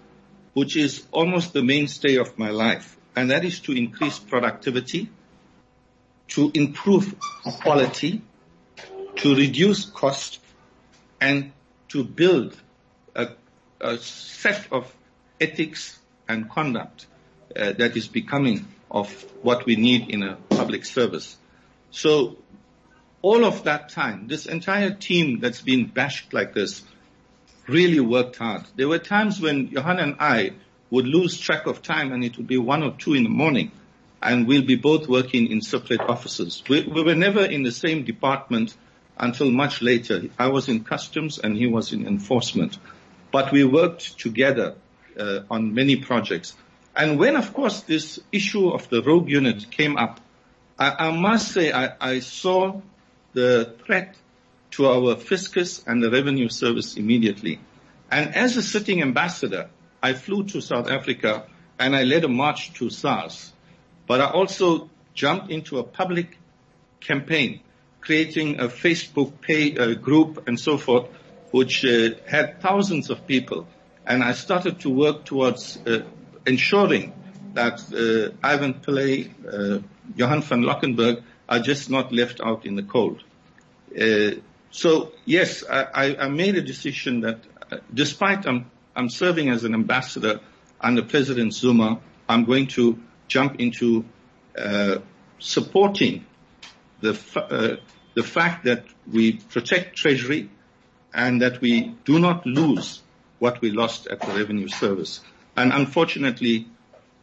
which 0.52 0.76
is 0.76 1.06
almost 1.12 1.52
the 1.52 1.62
mainstay 1.62 2.16
of 2.16 2.38
my 2.38 2.50
life, 2.50 2.96
and 3.14 3.30
that 3.30 3.44
is 3.44 3.60
to 3.60 3.72
increase 3.72 4.18
productivity, 4.18 5.08
to 6.28 6.50
improve 6.54 7.14
quality, 7.62 8.22
to 9.16 9.34
reduce 9.34 9.84
cost, 9.84 10.40
and 11.20 11.52
to 11.88 12.04
build 12.04 12.56
a, 13.14 13.28
a 13.80 13.98
set 13.98 14.66
of 14.72 14.92
ethics 15.40 15.98
and 16.28 16.50
conduct 16.50 17.06
uh, 17.54 17.72
that 17.72 17.96
is 17.96 18.08
becoming 18.08 18.66
of 18.90 19.10
what 19.42 19.66
we 19.66 19.76
need 19.76 20.10
in 20.10 20.22
a 20.22 20.36
public 20.50 20.84
service. 20.84 21.36
So 21.90 22.36
all 23.20 23.44
of 23.44 23.64
that 23.64 23.90
time, 23.90 24.26
this 24.26 24.46
entire 24.46 24.90
team 24.90 25.40
that's 25.40 25.60
been 25.60 25.86
bashed 25.86 26.32
like 26.32 26.54
this 26.54 26.82
really 27.68 28.00
worked 28.00 28.36
hard. 28.36 28.64
There 28.76 28.88
were 28.88 28.98
times 28.98 29.40
when 29.40 29.68
Johan 29.68 29.98
and 29.98 30.16
I 30.18 30.52
would 30.92 31.06
lose 31.06 31.38
track 31.38 31.66
of 31.66 31.80
time 31.80 32.12
and 32.12 32.22
it 32.22 32.36
would 32.36 32.46
be 32.46 32.58
one 32.58 32.82
or 32.82 32.92
two 32.92 33.14
in 33.14 33.22
the 33.24 33.30
morning 33.30 33.72
and 34.22 34.46
we'll 34.46 34.66
be 34.66 34.76
both 34.76 35.08
working 35.08 35.50
in 35.50 35.62
separate 35.62 36.02
offices. 36.02 36.62
We, 36.68 36.82
we 36.82 37.02
were 37.02 37.14
never 37.14 37.42
in 37.42 37.62
the 37.62 37.72
same 37.72 38.04
department 38.04 38.76
until 39.16 39.50
much 39.50 39.80
later. 39.80 40.24
I 40.38 40.48
was 40.48 40.68
in 40.68 40.84
customs 40.84 41.38
and 41.38 41.56
he 41.56 41.66
was 41.66 41.94
in 41.94 42.06
enforcement. 42.06 42.76
But 43.30 43.52
we 43.52 43.64
worked 43.64 44.18
together 44.18 44.74
uh, 45.18 45.40
on 45.50 45.72
many 45.72 45.96
projects. 45.96 46.54
And 46.94 47.18
when, 47.18 47.36
of 47.36 47.54
course, 47.54 47.80
this 47.80 48.20
issue 48.30 48.68
of 48.68 48.90
the 48.90 49.02
rogue 49.02 49.30
unit 49.30 49.70
came 49.70 49.96
up, 49.96 50.20
I, 50.78 51.08
I 51.08 51.10
must 51.10 51.52
say 51.52 51.72
I, 51.72 51.94
I, 51.98 52.18
saw 52.18 52.82
the 53.32 53.74
threat 53.86 54.14
to 54.72 54.88
our 54.88 55.16
fiscus 55.16 55.82
and 55.86 56.02
the 56.02 56.10
revenue 56.10 56.50
service 56.50 56.98
immediately. 56.98 57.60
And 58.10 58.34
as 58.34 58.58
a 58.58 58.62
sitting 58.62 59.00
ambassador, 59.00 59.70
I 60.02 60.14
flew 60.14 60.44
to 60.44 60.60
South 60.60 60.90
Africa 60.90 61.46
and 61.78 61.94
I 61.94 62.02
led 62.02 62.24
a 62.24 62.28
march 62.28 62.72
to 62.74 62.90
SARS. 62.90 63.52
But 64.06 64.20
I 64.20 64.30
also 64.30 64.90
jumped 65.14 65.50
into 65.50 65.78
a 65.78 65.84
public 65.84 66.36
campaign, 67.00 67.60
creating 68.00 68.60
a 68.60 68.64
Facebook 68.64 69.32
uh, 69.78 69.94
group 69.94 70.48
and 70.48 70.58
so 70.58 70.76
forth, 70.76 71.08
which 71.50 71.84
uh, 71.84 72.10
had 72.26 72.60
thousands 72.60 73.10
of 73.10 73.26
people. 73.26 73.66
And 74.06 74.22
I 74.22 74.32
started 74.32 74.80
to 74.80 74.90
work 74.90 75.24
towards 75.24 75.78
uh, 75.86 76.02
ensuring 76.46 77.12
that 77.54 77.80
uh, 77.92 78.36
Ivan 78.42 78.74
Pillay, 78.74 79.30
uh, 79.46 79.82
Johan 80.16 80.42
van 80.42 80.62
Loggerenberg 80.62 81.22
are 81.48 81.60
just 81.60 81.90
not 81.90 82.12
left 82.12 82.40
out 82.40 82.66
in 82.66 82.74
the 82.74 82.82
cold. 82.82 83.22
Uh, 84.00 84.40
so 84.70 85.12
yes, 85.26 85.62
I, 85.68 86.16
I, 86.16 86.28
made 86.28 86.56
a 86.56 86.62
decision 86.62 87.20
that 87.20 87.40
despite 87.92 88.46
I'm, 88.46 88.70
I'm 88.94 89.08
serving 89.08 89.48
as 89.48 89.64
an 89.64 89.74
ambassador 89.74 90.40
under 90.80 91.02
President 91.02 91.54
Zuma, 91.54 92.00
I'm 92.28 92.44
going 92.44 92.66
to 92.68 92.98
jump 93.28 93.60
into 93.60 94.04
uh, 94.58 94.98
supporting 95.38 96.26
the, 97.00 97.18
uh, 97.36 97.76
the 98.14 98.22
fact 98.22 98.64
that 98.64 98.84
we 99.10 99.34
protect 99.34 99.96
Treasury 99.96 100.50
and 101.14 101.42
that 101.42 101.60
we 101.60 101.94
do 102.04 102.18
not 102.18 102.46
lose 102.46 103.00
what 103.38 103.60
we 103.60 103.70
lost 103.70 104.06
at 104.06 104.20
the 104.20 104.32
Revenue 104.32 104.68
Service. 104.68 105.20
And 105.56 105.72
unfortunately, 105.72 106.66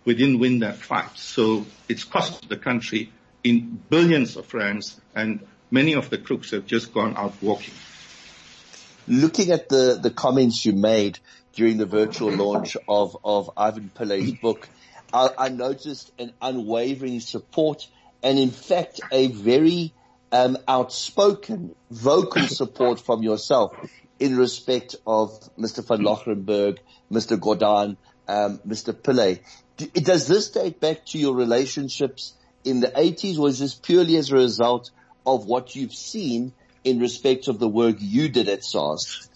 we 0.05 0.15
didn't 0.15 0.39
win 0.39 0.59
that 0.59 0.77
fight. 0.77 1.17
So 1.17 1.65
it's 1.87 2.03
cost 2.03 2.47
the 2.49 2.57
country 2.57 3.11
in 3.43 3.81
billions 3.89 4.37
of 4.37 4.53
rands 4.53 4.99
and 5.15 5.45
many 5.71 5.93
of 5.93 6.09
the 6.09 6.17
crooks 6.17 6.51
have 6.51 6.65
just 6.65 6.93
gone 6.93 7.15
out 7.15 7.33
walking. 7.41 7.73
Looking 9.07 9.51
at 9.51 9.69
the, 9.69 9.99
the 10.01 10.11
comments 10.11 10.65
you 10.65 10.73
made 10.73 11.19
during 11.53 11.77
the 11.77 11.85
virtual 11.85 12.31
launch 12.31 12.77
of, 12.87 13.17
of 13.23 13.51
Ivan 13.57 13.91
Pillay's 13.95 14.33
book, 14.33 14.67
I, 15.13 15.29
I 15.37 15.49
noticed 15.49 16.11
an 16.19 16.33
unwavering 16.41 17.19
support 17.19 17.87
and 18.21 18.37
in 18.37 18.51
fact 18.51 19.01
a 19.11 19.27
very 19.27 19.93
um, 20.31 20.57
outspoken 20.67 21.75
vocal 21.89 22.43
support 22.47 22.99
from 22.99 23.23
yourself 23.23 23.75
in 24.19 24.37
respect 24.37 24.95
of 25.07 25.31
Mr. 25.57 25.85
van 25.87 25.99
Loggerenberg, 25.99 26.77
Mr. 27.11 27.37
Gordhan, 27.37 27.97
um, 28.27 28.59
Mr. 28.67 28.93
Pillay. 28.93 29.39
Does 29.93 30.27
this 30.27 30.49
date 30.49 30.79
back 30.79 31.05
to 31.07 31.17
your 31.17 31.33
relationships 31.35 32.33
in 32.65 32.81
the 32.81 32.87
80s 32.87 33.39
or 33.39 33.47
is 33.47 33.59
this 33.59 33.73
purely 33.73 34.17
as 34.17 34.31
a 34.31 34.35
result 34.35 34.91
of 35.25 35.45
what 35.45 35.75
you've 35.75 35.93
seen 35.93 36.51
in 36.83 36.99
respect 36.99 37.47
of 37.47 37.59
the 37.59 37.67
work 37.67 37.95
you 37.99 38.29
did 38.29 38.49
at 38.49 38.63
SARS? 38.63 39.28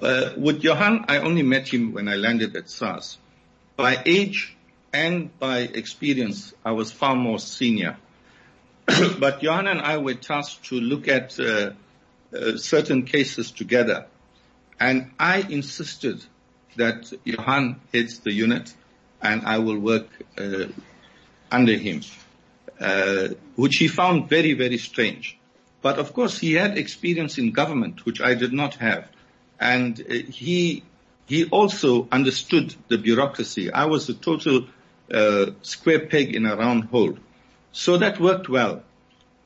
Uh, 0.00 0.32
with 0.38 0.62
Johan, 0.62 1.04
I 1.08 1.18
only 1.18 1.42
met 1.42 1.68
him 1.68 1.92
when 1.92 2.08
I 2.08 2.16
landed 2.16 2.56
at 2.56 2.70
SARS. 2.70 3.18
By 3.76 4.02
age 4.06 4.56
and 4.92 5.38
by 5.38 5.58
experience, 5.58 6.54
I 6.64 6.72
was 6.72 6.90
far 6.90 7.14
more 7.14 7.38
senior. 7.38 7.98
but 9.18 9.42
Johan 9.42 9.66
and 9.66 9.80
I 9.80 9.98
were 9.98 10.14
tasked 10.14 10.64
to 10.66 10.80
look 10.80 11.06
at 11.06 11.38
uh, 11.38 11.72
uh, 12.34 12.56
certain 12.56 13.04
cases 13.04 13.50
together. 13.50 14.06
And 14.78 15.10
I 15.18 15.40
insisted 15.40 16.24
that 16.76 17.12
Johan 17.24 17.80
heads 17.92 18.20
the 18.20 18.32
unit 18.32 18.72
and 19.20 19.42
I 19.44 19.58
will 19.58 19.78
work 19.78 20.08
uh, 20.38 20.66
under 21.50 21.74
him, 21.74 22.00
uh, 22.80 23.28
which 23.56 23.76
he 23.76 23.88
found 23.88 24.30
very, 24.30 24.54
very 24.54 24.78
strange. 24.78 25.38
But 25.82 25.98
of 25.98 26.14
course, 26.14 26.38
he 26.38 26.54
had 26.54 26.78
experience 26.78 27.36
in 27.36 27.52
government, 27.52 28.06
which 28.06 28.22
I 28.22 28.34
did 28.34 28.54
not 28.54 28.76
have, 28.76 29.08
and 29.60 30.00
uh, 30.00 30.14
he 30.30 30.82
he 31.26 31.44
also 31.44 32.08
understood 32.10 32.74
the 32.88 32.98
bureaucracy. 32.98 33.70
I 33.70 33.84
was 33.84 34.08
a 34.08 34.14
total 34.14 34.66
uh, 35.12 35.52
square 35.62 36.06
peg 36.06 36.34
in 36.34 36.46
a 36.46 36.56
round 36.56 36.84
hole, 36.84 37.18
so 37.70 37.98
that 37.98 38.18
worked 38.18 38.48
well. 38.48 38.82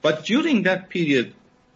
But 0.01 0.25
during 0.25 0.63
that 0.63 0.89
period, 0.89 1.35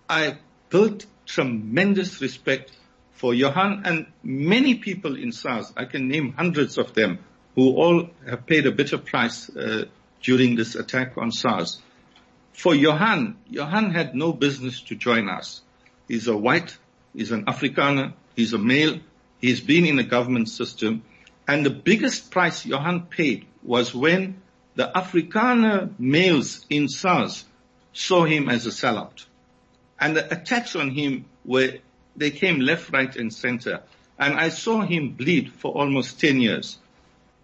I 0.09 0.39
built 0.71 1.05
tremendous 1.27 2.21
respect 2.21 2.73
for 3.13 3.35
Johan 3.35 3.83
and 3.85 4.07
many 4.23 4.77
people 4.77 5.17
in 5.17 5.33
SARS. 5.33 5.73
I 5.77 5.85
can 5.85 6.09
name 6.09 6.33
hundreds 6.33 6.79
of 6.79 6.95
them 6.95 7.19
who 7.55 7.75
all 7.75 8.09
have 8.29 8.47
paid 8.47 8.67
a 8.67 8.71
bitter 8.71 8.99
price 8.99 9.51
uh, 9.51 9.87
during 10.23 10.57
this 10.57 10.75
attack 10.77 11.19
on 11.19 11.33
SARS. 11.33 11.81
For 12.53 12.75
Johan, 12.75 13.37
Johan 13.51 13.91
had 13.91 14.15
no 14.15 14.33
business 14.33 14.81
to 14.83 14.95
join 14.95 15.29
us. 15.29 15.63
He's 16.07 16.29
a 16.29 16.37
white, 16.37 16.77
he's 17.15 17.33
an 17.33 17.45
Afrikaner, 17.47 18.15
he's 18.39 18.53
a 18.53 18.59
male, 18.59 19.01
he's 19.41 19.61
been 19.61 19.85
in 19.85 19.97
the 19.97 20.05
government 20.05 20.49
system, 20.49 21.03
and 21.49 21.67
the 21.67 21.71
biggest 21.71 22.31
price 22.31 22.65
Johan 22.65 23.07
paid 23.07 23.47
was 23.65 23.93
when 23.93 24.41
the 24.77 24.89
Afrikaner 24.95 25.91
males 25.99 26.65
in 26.71 26.89
SARS 26.89 27.45
saw 27.93 28.25
him 28.25 28.49
as 28.49 28.65
a 28.65 28.71
sellout. 28.71 29.25
And 29.99 30.17
the 30.17 30.33
attacks 30.33 30.77
on 30.77 30.91
him 30.91 31.25
were 31.45 31.79
they 32.17 32.31
came 32.31 32.61
left, 32.61 32.93
right, 32.93 33.15
and 33.17 33.35
center. 33.35 33.83
And 34.21 34.35
I 34.35 34.51
saw 34.51 34.83
him 34.83 35.15
bleed 35.15 35.53
for 35.53 35.73
almost 35.73 36.21
10 36.21 36.41
years. 36.41 36.79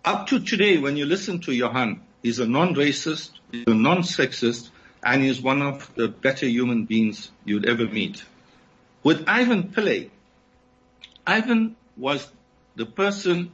Up 0.05 0.29
to 0.29 0.39
today, 0.39 0.79
when 0.79 0.97
you 0.97 1.07
listen 1.07 1.41
to 1.41 1.53
Johan, 1.53 2.03
he's 2.23 2.39
a 2.39 2.47
non-racist, 2.47 3.31
he's 3.51 3.67
a 3.67 3.75
non-sexist, 3.75 4.71
and 5.03 5.25
he's 5.25 5.41
one 5.41 5.61
of 5.61 5.93
the 5.97 6.07
better 6.07 6.47
human 6.47 6.85
beings 6.85 7.33
you'd 7.45 7.67
ever 7.67 7.87
meet. 7.87 8.23
With 9.03 9.25
Ivan 9.27 9.65
Pillay, 9.65 10.11
Ivan 11.27 11.77
was 11.97 12.27
the 12.77 12.87
person 12.87 13.53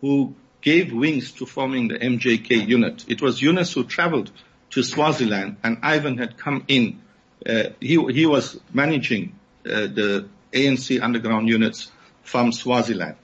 who 0.00 0.34
gave 0.60 0.92
wings 0.92 1.32
to 1.32 1.46
forming 1.46 1.88
the 1.88 1.98
MJK 1.98 2.66
unit. 2.66 3.04
It 3.08 3.20
was 3.20 3.40
Yunus 3.40 3.72
who 3.72 3.84
traveled 3.84 4.30
to 4.70 4.82
Swaziland 4.82 5.56
and 5.62 5.78
Ivan 5.82 6.18
had 6.18 6.38
come 6.38 6.64
in. 6.68 7.00
Uh, 7.44 7.70
he, 7.80 8.02
he 8.12 8.26
was 8.26 8.58
managing 8.72 9.38
uh, 9.66 9.86
the 9.86 10.28
ANC 10.52 11.00
underground 11.02 11.48
units 11.48 11.90
from 12.22 12.52
Swaziland. 12.52 13.16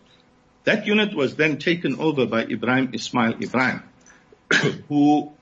That 0.64 0.86
unit 0.86 1.14
was 1.14 1.36
then 1.36 1.58
taken 1.58 1.98
over 1.98 2.26
by 2.26 2.42
Ibrahim 2.42 2.90
Ismail 2.92 3.42
Ibrahim, 3.42 3.82
who, 4.88 5.32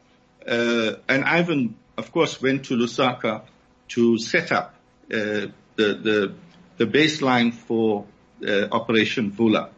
uh, 0.47 0.93
and 1.09 1.25
Ivan, 1.25 1.75
of 1.97 2.13
course, 2.13 2.41
went 2.41 2.67
to 2.67 2.75
Lusaka 2.75 3.43
to 3.89 4.19
set 4.19 4.53
up 4.53 4.75
uh, 5.13 5.17
the, 5.17 5.53
the, 5.77 6.35
the 6.77 6.87
baseline 6.87 7.53
for 7.53 8.07
uh, 8.47 8.69
Operation 8.73 9.31
Vula. 9.31 9.71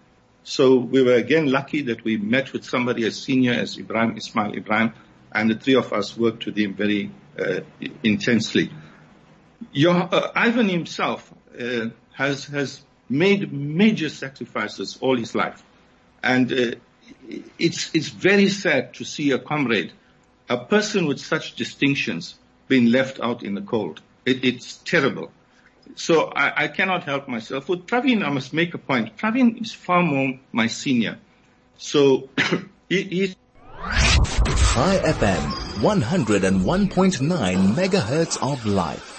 So 0.44 0.76
we 0.76 1.02
were 1.02 1.14
again 1.14 1.50
lucky 1.50 1.82
that 1.82 2.04
we 2.04 2.16
met 2.16 2.52
with 2.52 2.64
somebody 2.64 3.06
as 3.06 3.20
senior 3.20 3.52
as 3.52 3.78
Ibrahim 3.78 4.16
Ismail 4.16 4.54
Ibrahim, 4.54 4.92
and 5.32 5.50
the 5.50 5.56
three 5.56 5.74
of 5.74 5.92
us 5.92 6.16
worked 6.16 6.46
with 6.46 6.56
him 6.56 6.74
very 6.74 7.10
uh, 7.38 7.60
intensely. 8.02 8.70
Your, 9.72 9.94
uh, 9.94 10.30
Ivan 10.34 10.68
himself 10.68 11.32
uh, 11.60 11.88
has 12.12 12.46
has 12.46 12.80
made 13.08 13.52
major 13.52 14.08
sacrifices 14.08 14.98
all 15.00 15.16
his 15.16 15.34
life, 15.34 15.62
and 16.22 16.52
uh, 16.52 16.70
it's 17.58 17.94
it's 17.94 18.08
very 18.08 18.48
sad 18.48 18.94
to 18.94 19.04
see 19.04 19.32
a 19.32 19.38
comrade, 19.38 19.92
a 20.48 20.56
person 20.56 21.06
with 21.06 21.20
such 21.20 21.56
distinctions, 21.56 22.38
being 22.68 22.86
left 22.86 23.20
out 23.20 23.42
in 23.42 23.54
the 23.54 23.62
cold. 23.62 24.00
It, 24.24 24.44
it's 24.44 24.78
terrible. 24.78 25.30
So 25.94 26.30
I, 26.34 26.64
I, 26.64 26.68
cannot 26.68 27.04
help 27.04 27.28
myself. 27.28 27.68
With 27.68 27.86
Pravin, 27.86 28.24
I 28.24 28.30
must 28.30 28.52
make 28.52 28.74
a 28.74 28.78
point. 28.78 29.16
Pravin 29.16 29.60
is 29.60 29.72
far 29.72 30.02
more 30.02 30.38
my 30.52 30.66
senior. 30.66 31.18
So 31.76 32.28
he, 32.88 33.02
he's 33.02 33.36
Chai 34.78 34.98
FM 35.04 35.40
101.9 35.80 37.74
megahertz 37.74 38.38
of 38.42 38.66
life. 38.66 39.14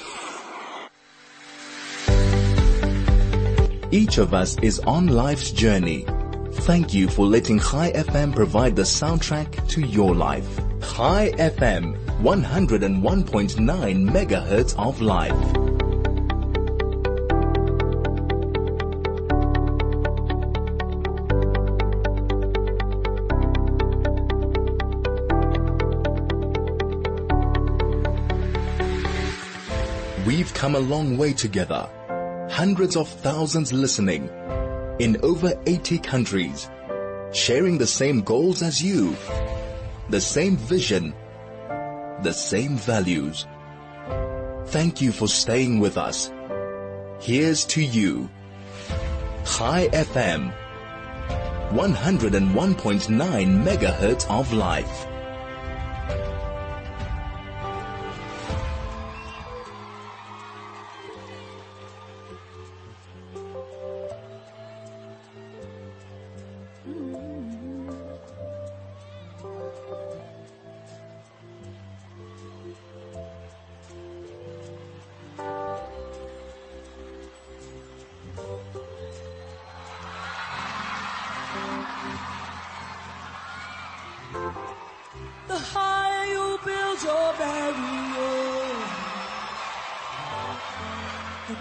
Each 3.91 4.17
of 4.19 4.33
us 4.33 4.57
is 4.59 4.79
on 4.79 5.07
life's 5.07 5.51
journey. 5.51 6.05
Thank 6.51 6.93
you 6.93 7.07
for 7.07 7.25
letting 7.25 7.59
Chai 7.59 7.91
FM 7.91 8.35
provide 8.35 8.75
the 8.75 8.83
soundtrack 8.83 9.67
to 9.69 9.81
your 9.81 10.13
life. 10.13 10.59
Chai 10.81 11.31
FM 11.37 11.97
101.9 12.21 14.09
megahertz 14.09 14.75
of 14.77 15.01
life. 15.01 15.58
We've 30.49 30.57
come 30.57 30.73
a 30.73 30.79
long 30.79 31.15
way 31.15 31.33
together. 31.33 31.87
Hundreds 32.49 32.95
of 32.95 33.07
thousands 33.07 33.71
listening 33.71 34.29
in 34.97 35.19
over 35.21 35.53
80 35.67 35.99
countries, 35.99 36.67
sharing 37.31 37.77
the 37.77 37.85
same 37.85 38.21
goals 38.21 38.63
as 38.63 38.81
you, 38.81 39.15
the 40.09 40.19
same 40.19 40.57
vision, 40.57 41.13
the 42.23 42.33
same 42.33 42.77
values. 42.77 43.45
Thank 44.69 45.01
you 45.01 45.11
for 45.11 45.27
staying 45.27 45.79
with 45.79 45.97
us. 45.97 46.31
Here's 47.19 47.63
to 47.65 47.83
you. 47.83 48.27
Chai 49.45 49.87
FM 49.89 50.51
101.9 51.69 53.63
megahertz 53.63 54.27
of 54.31 54.51
life. 54.51 55.05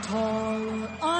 tall 0.03 1.17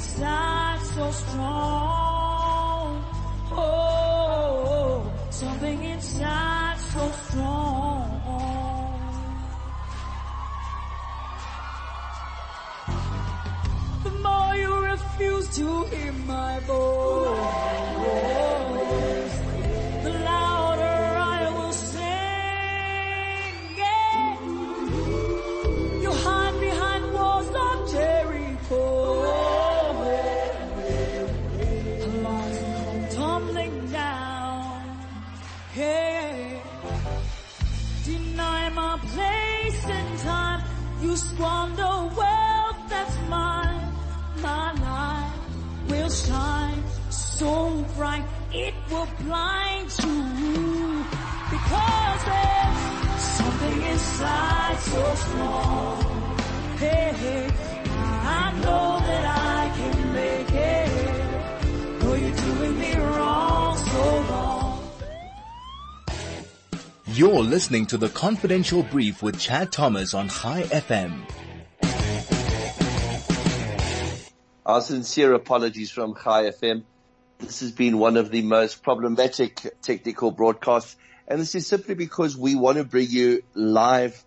inside 0.00 0.80
so 0.94 1.10
strong. 1.10 3.04
Oh, 3.52 5.12
something 5.30 5.84
inside 5.84 6.78
so 6.92 7.10
strong. 7.24 8.06
The 14.04 14.10
more 14.24 14.54
you 14.62 14.72
refuse 14.92 15.46
to 15.56 15.84
hear 15.84 16.12
my 16.12 16.60
voice. 16.60 16.99
You're 67.20 67.42
listening 67.42 67.84
to 67.88 67.98
the 67.98 68.08
confidential 68.08 68.82
brief 68.82 69.22
with 69.22 69.38
Chad 69.38 69.70
Thomas 69.70 70.14
on 70.14 70.30
Chai 70.30 70.62
FM. 70.62 71.20
Our 74.64 74.80
sincere 74.80 75.34
apologies 75.34 75.90
from 75.90 76.14
Chai 76.14 76.44
FM. 76.44 76.84
This 77.38 77.60
has 77.60 77.72
been 77.72 77.98
one 77.98 78.16
of 78.16 78.30
the 78.30 78.40
most 78.40 78.82
problematic 78.82 79.60
technical 79.82 80.30
broadcasts, 80.30 80.96
and 81.28 81.38
this 81.38 81.54
is 81.54 81.66
simply 81.66 81.94
because 81.94 82.38
we 82.38 82.54
want 82.54 82.78
to 82.78 82.84
bring 82.84 83.10
you 83.10 83.42
live 83.52 84.24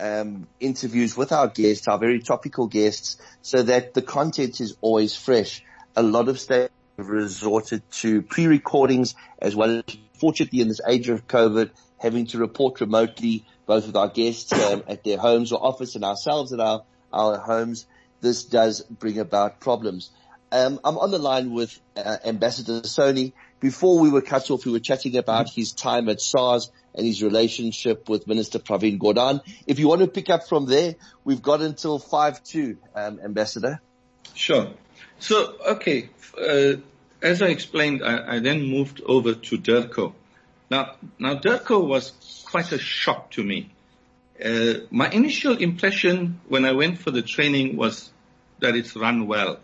um, 0.00 0.48
interviews 0.58 1.16
with 1.16 1.30
our 1.30 1.46
guests, 1.46 1.86
our 1.86 1.98
very 1.98 2.18
topical 2.18 2.66
guests, 2.66 3.18
so 3.42 3.62
that 3.62 3.94
the 3.94 4.02
content 4.02 4.60
is 4.60 4.76
always 4.80 5.14
fresh. 5.14 5.64
A 5.94 6.02
lot 6.02 6.28
of 6.28 6.40
staff 6.40 6.70
have 6.98 7.08
resorted 7.08 7.88
to 7.92 8.20
pre-recordings 8.20 9.14
as 9.38 9.54
well 9.54 9.78
as, 9.86 9.96
fortunately, 10.14 10.60
in 10.60 10.66
this 10.66 10.80
age 10.84 11.08
of 11.08 11.28
COVID, 11.28 11.70
having 12.02 12.26
to 12.26 12.38
report 12.38 12.80
remotely, 12.80 13.44
both 13.64 13.86
with 13.86 13.96
our 13.96 14.08
guests 14.08 14.52
um, 14.52 14.82
at 14.88 15.04
their 15.04 15.18
homes 15.18 15.52
or 15.52 15.64
office 15.64 15.94
and 15.94 16.04
ourselves 16.04 16.52
at 16.52 16.58
our, 16.58 16.82
our 17.12 17.38
homes. 17.38 17.86
This 18.20 18.42
does 18.42 18.80
bring 18.82 19.20
about 19.20 19.60
problems. 19.60 20.10
Um, 20.50 20.80
I'm 20.84 20.98
on 20.98 21.12
the 21.12 21.18
line 21.18 21.52
with 21.52 21.80
uh, 21.96 22.18
Ambassador 22.24 22.80
Soni. 22.80 23.32
Before 23.60 24.00
we 24.00 24.10
were 24.10 24.20
cut 24.20 24.50
off, 24.50 24.66
we 24.66 24.72
were 24.72 24.80
chatting 24.80 25.16
about 25.16 25.48
his 25.48 25.72
time 25.72 26.08
at 26.08 26.20
SARS 26.20 26.72
and 26.92 27.06
his 27.06 27.22
relationship 27.22 28.08
with 28.08 28.26
Minister 28.26 28.58
Pravin 28.58 28.98
Gordhan. 28.98 29.40
If 29.68 29.78
you 29.78 29.86
want 29.86 30.00
to 30.00 30.08
pick 30.08 30.28
up 30.28 30.48
from 30.48 30.66
there, 30.66 30.96
we've 31.24 31.40
got 31.40 31.62
until 31.62 32.00
5-2, 32.00 32.78
um, 32.96 33.20
Ambassador. 33.24 33.80
Sure. 34.34 34.70
So, 35.20 35.54
okay, 35.68 36.10
uh, 36.36 36.80
as 37.22 37.40
I 37.40 37.46
explained, 37.46 38.02
I, 38.04 38.36
I, 38.36 38.38
then 38.40 38.62
moved 38.62 39.00
over 39.06 39.34
to 39.34 39.56
DIRCO. 39.56 40.14
Now, 40.72 40.94
now 41.18 41.34
DIRCO 41.34 41.80
was 41.86 42.12
quite 42.46 42.72
a 42.72 42.78
shock 42.78 43.32
to 43.32 43.44
me. 43.44 43.68
Uh, 44.42 44.86
my 44.90 45.10
initial 45.10 45.58
impression 45.58 46.40
when 46.48 46.64
I 46.64 46.72
went 46.72 46.98
for 46.98 47.10
the 47.10 47.20
training 47.20 47.76
was 47.76 48.10
that 48.60 48.74
it's 48.74 48.96
run 48.96 49.26
well. 49.26 49.60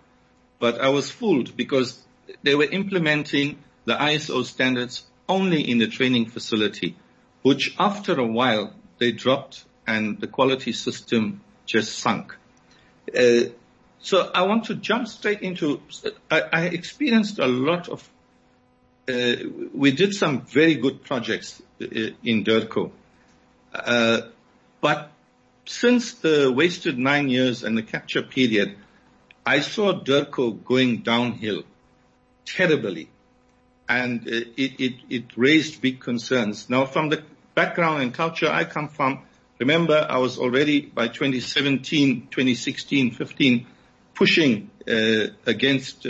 But 0.59 0.83
I 0.83 0.91
was 0.91 1.11
fooled 1.11 1.57
because 1.57 1.99
they 2.43 2.55
were 2.55 2.71
implementing 2.71 3.57
the 3.87 3.95
ISO 3.95 4.45
standards 4.45 5.07
only 5.27 5.63
in 5.71 5.79
the 5.79 5.87
training 5.87 6.27
facility, 6.27 6.95
which 7.41 7.75
after 7.79 8.21
a 8.21 8.27
while 8.27 8.75
they 8.99 9.13
dropped 9.13 9.65
and 9.87 10.21
the 10.21 10.27
quality 10.27 10.73
system 10.73 11.41
just 11.65 11.99
sunk. 11.99 12.37
Uh, 13.19 13.45
so 14.01 14.31
I 14.35 14.43
want 14.43 14.67
to 14.67 14.75
jump 14.75 15.09
straight 15.09 15.41
into, 15.41 15.81
I, 16.31 16.43
I 16.53 16.63
experienced 16.67 17.39
a 17.39 17.47
lot 17.47 17.89
of, 17.89 18.07
we 19.73 19.91
did 19.93 20.15
some 20.15 20.43
very 20.43 20.75
good 20.75 21.03
projects 21.05 21.63
uh, 21.81 21.87
in 22.25 22.45
DIRCO. 22.45 22.93
Uh, 23.73 24.21
but 24.81 25.11
since 25.65 26.15
the 26.15 26.53
wasted 26.53 26.99
nine 26.99 27.29
years 27.29 27.63
and 27.63 27.77
the 27.77 27.83
capture 27.83 28.23
period, 28.23 28.77
I 29.45 29.61
saw 29.61 29.93
DIRCO 29.93 30.51
going 30.65 30.99
downhill 31.03 31.63
terribly 32.45 33.09
and 33.89 34.27
uh, 34.29 34.41
it, 34.57 35.25
raised 35.37 35.81
big 35.81 36.01
concerns. 36.01 36.69
Now 36.69 36.85
from 36.85 37.09
the 37.09 37.23
background 37.55 38.03
and 38.03 38.13
culture 38.13 38.49
I 38.49 38.65
come 38.65 38.89
from, 38.89 39.23
remember 39.59 40.07
I 40.09 40.19
was 40.19 40.39
already 40.39 40.81
by 40.83 41.09
2017, 41.09 42.29
2016, 42.31 43.13
15 43.13 43.67
pushing 44.15 44.71
uh, 44.87 45.29
against 45.47 46.07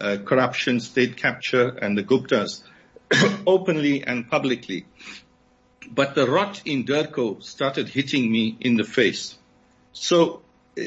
uh, 0.00 0.18
corruption, 0.24 0.80
state 0.80 1.16
capture 1.16 1.68
and 1.68 1.96
the 1.96 2.02
Guptas 2.02 2.62
openly 3.46 4.04
and 4.04 4.28
publicly. 4.30 4.86
But 5.90 6.14
the 6.14 6.26
rot 6.26 6.62
in 6.64 6.84
DIRCO 6.84 7.42
started 7.42 7.88
hitting 7.88 8.30
me 8.30 8.56
in 8.60 8.76
the 8.76 8.84
face. 8.84 9.36
So, 9.92 10.42
uh, 10.78 10.82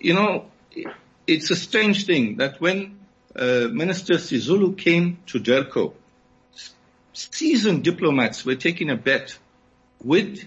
you 0.00 0.14
know, 0.14 0.46
it's 1.26 1.50
a 1.50 1.56
strange 1.56 2.06
thing 2.06 2.36
that 2.36 2.60
when 2.60 2.98
uh, 3.34 3.68
Minister 3.70 4.14
Sisulu 4.14 4.76
came 4.76 5.18
to 5.26 5.38
DIRCO, 5.38 5.94
seasoned 7.12 7.84
diplomats 7.84 8.44
were 8.44 8.56
taking 8.56 8.90
a 8.90 8.96
bet. 8.96 9.38
Would 10.04 10.46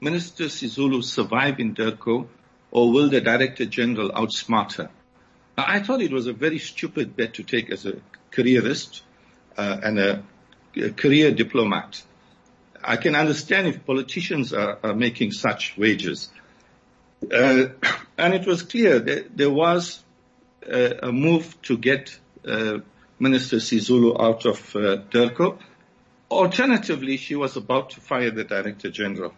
Minister 0.00 0.44
Sisulu 0.44 1.02
survive 1.02 1.58
in 1.58 1.74
DIRCO 1.74 2.28
or 2.70 2.92
will 2.92 3.08
the 3.08 3.20
Director 3.20 3.66
General 3.66 4.10
outsmart 4.10 4.74
her? 4.74 4.90
I 5.66 5.80
thought 5.80 6.00
it 6.00 6.12
was 6.12 6.26
a 6.26 6.32
very 6.32 6.58
stupid 6.58 7.16
bet 7.16 7.34
to 7.34 7.42
take 7.42 7.70
as 7.70 7.86
a 7.86 7.96
careerist 8.30 9.02
uh, 9.56 9.78
and 9.82 9.98
a, 9.98 10.22
a, 10.76 10.90
career 10.90 11.30
diplomat. 11.32 12.02
I 12.82 12.96
can 12.96 13.14
understand 13.14 13.68
if 13.68 13.84
politicians 13.86 14.52
are, 14.52 14.78
are 14.82 14.94
making 14.94 15.32
such 15.32 15.76
wages. 15.76 16.30
Uh, 17.22 17.66
and 18.18 18.34
it 18.34 18.46
was 18.46 18.62
clear 18.62 18.98
that 18.98 19.36
there 19.36 19.50
was 19.50 20.02
uh, 20.70 20.94
a 21.02 21.12
move 21.12 21.60
to 21.62 21.76
get 21.76 22.18
uh, 22.46 22.78
Minister 23.18 23.56
Sisulu 23.56 24.20
out 24.20 24.46
of 24.46 24.74
uh, 24.74 24.96
DIRCO. 25.10 25.58
Alternatively, 26.30 27.16
she 27.18 27.36
was 27.36 27.56
about 27.56 27.90
to 27.90 28.00
fire 28.00 28.30
the 28.30 28.44
Director 28.44 28.90
General. 28.90 29.32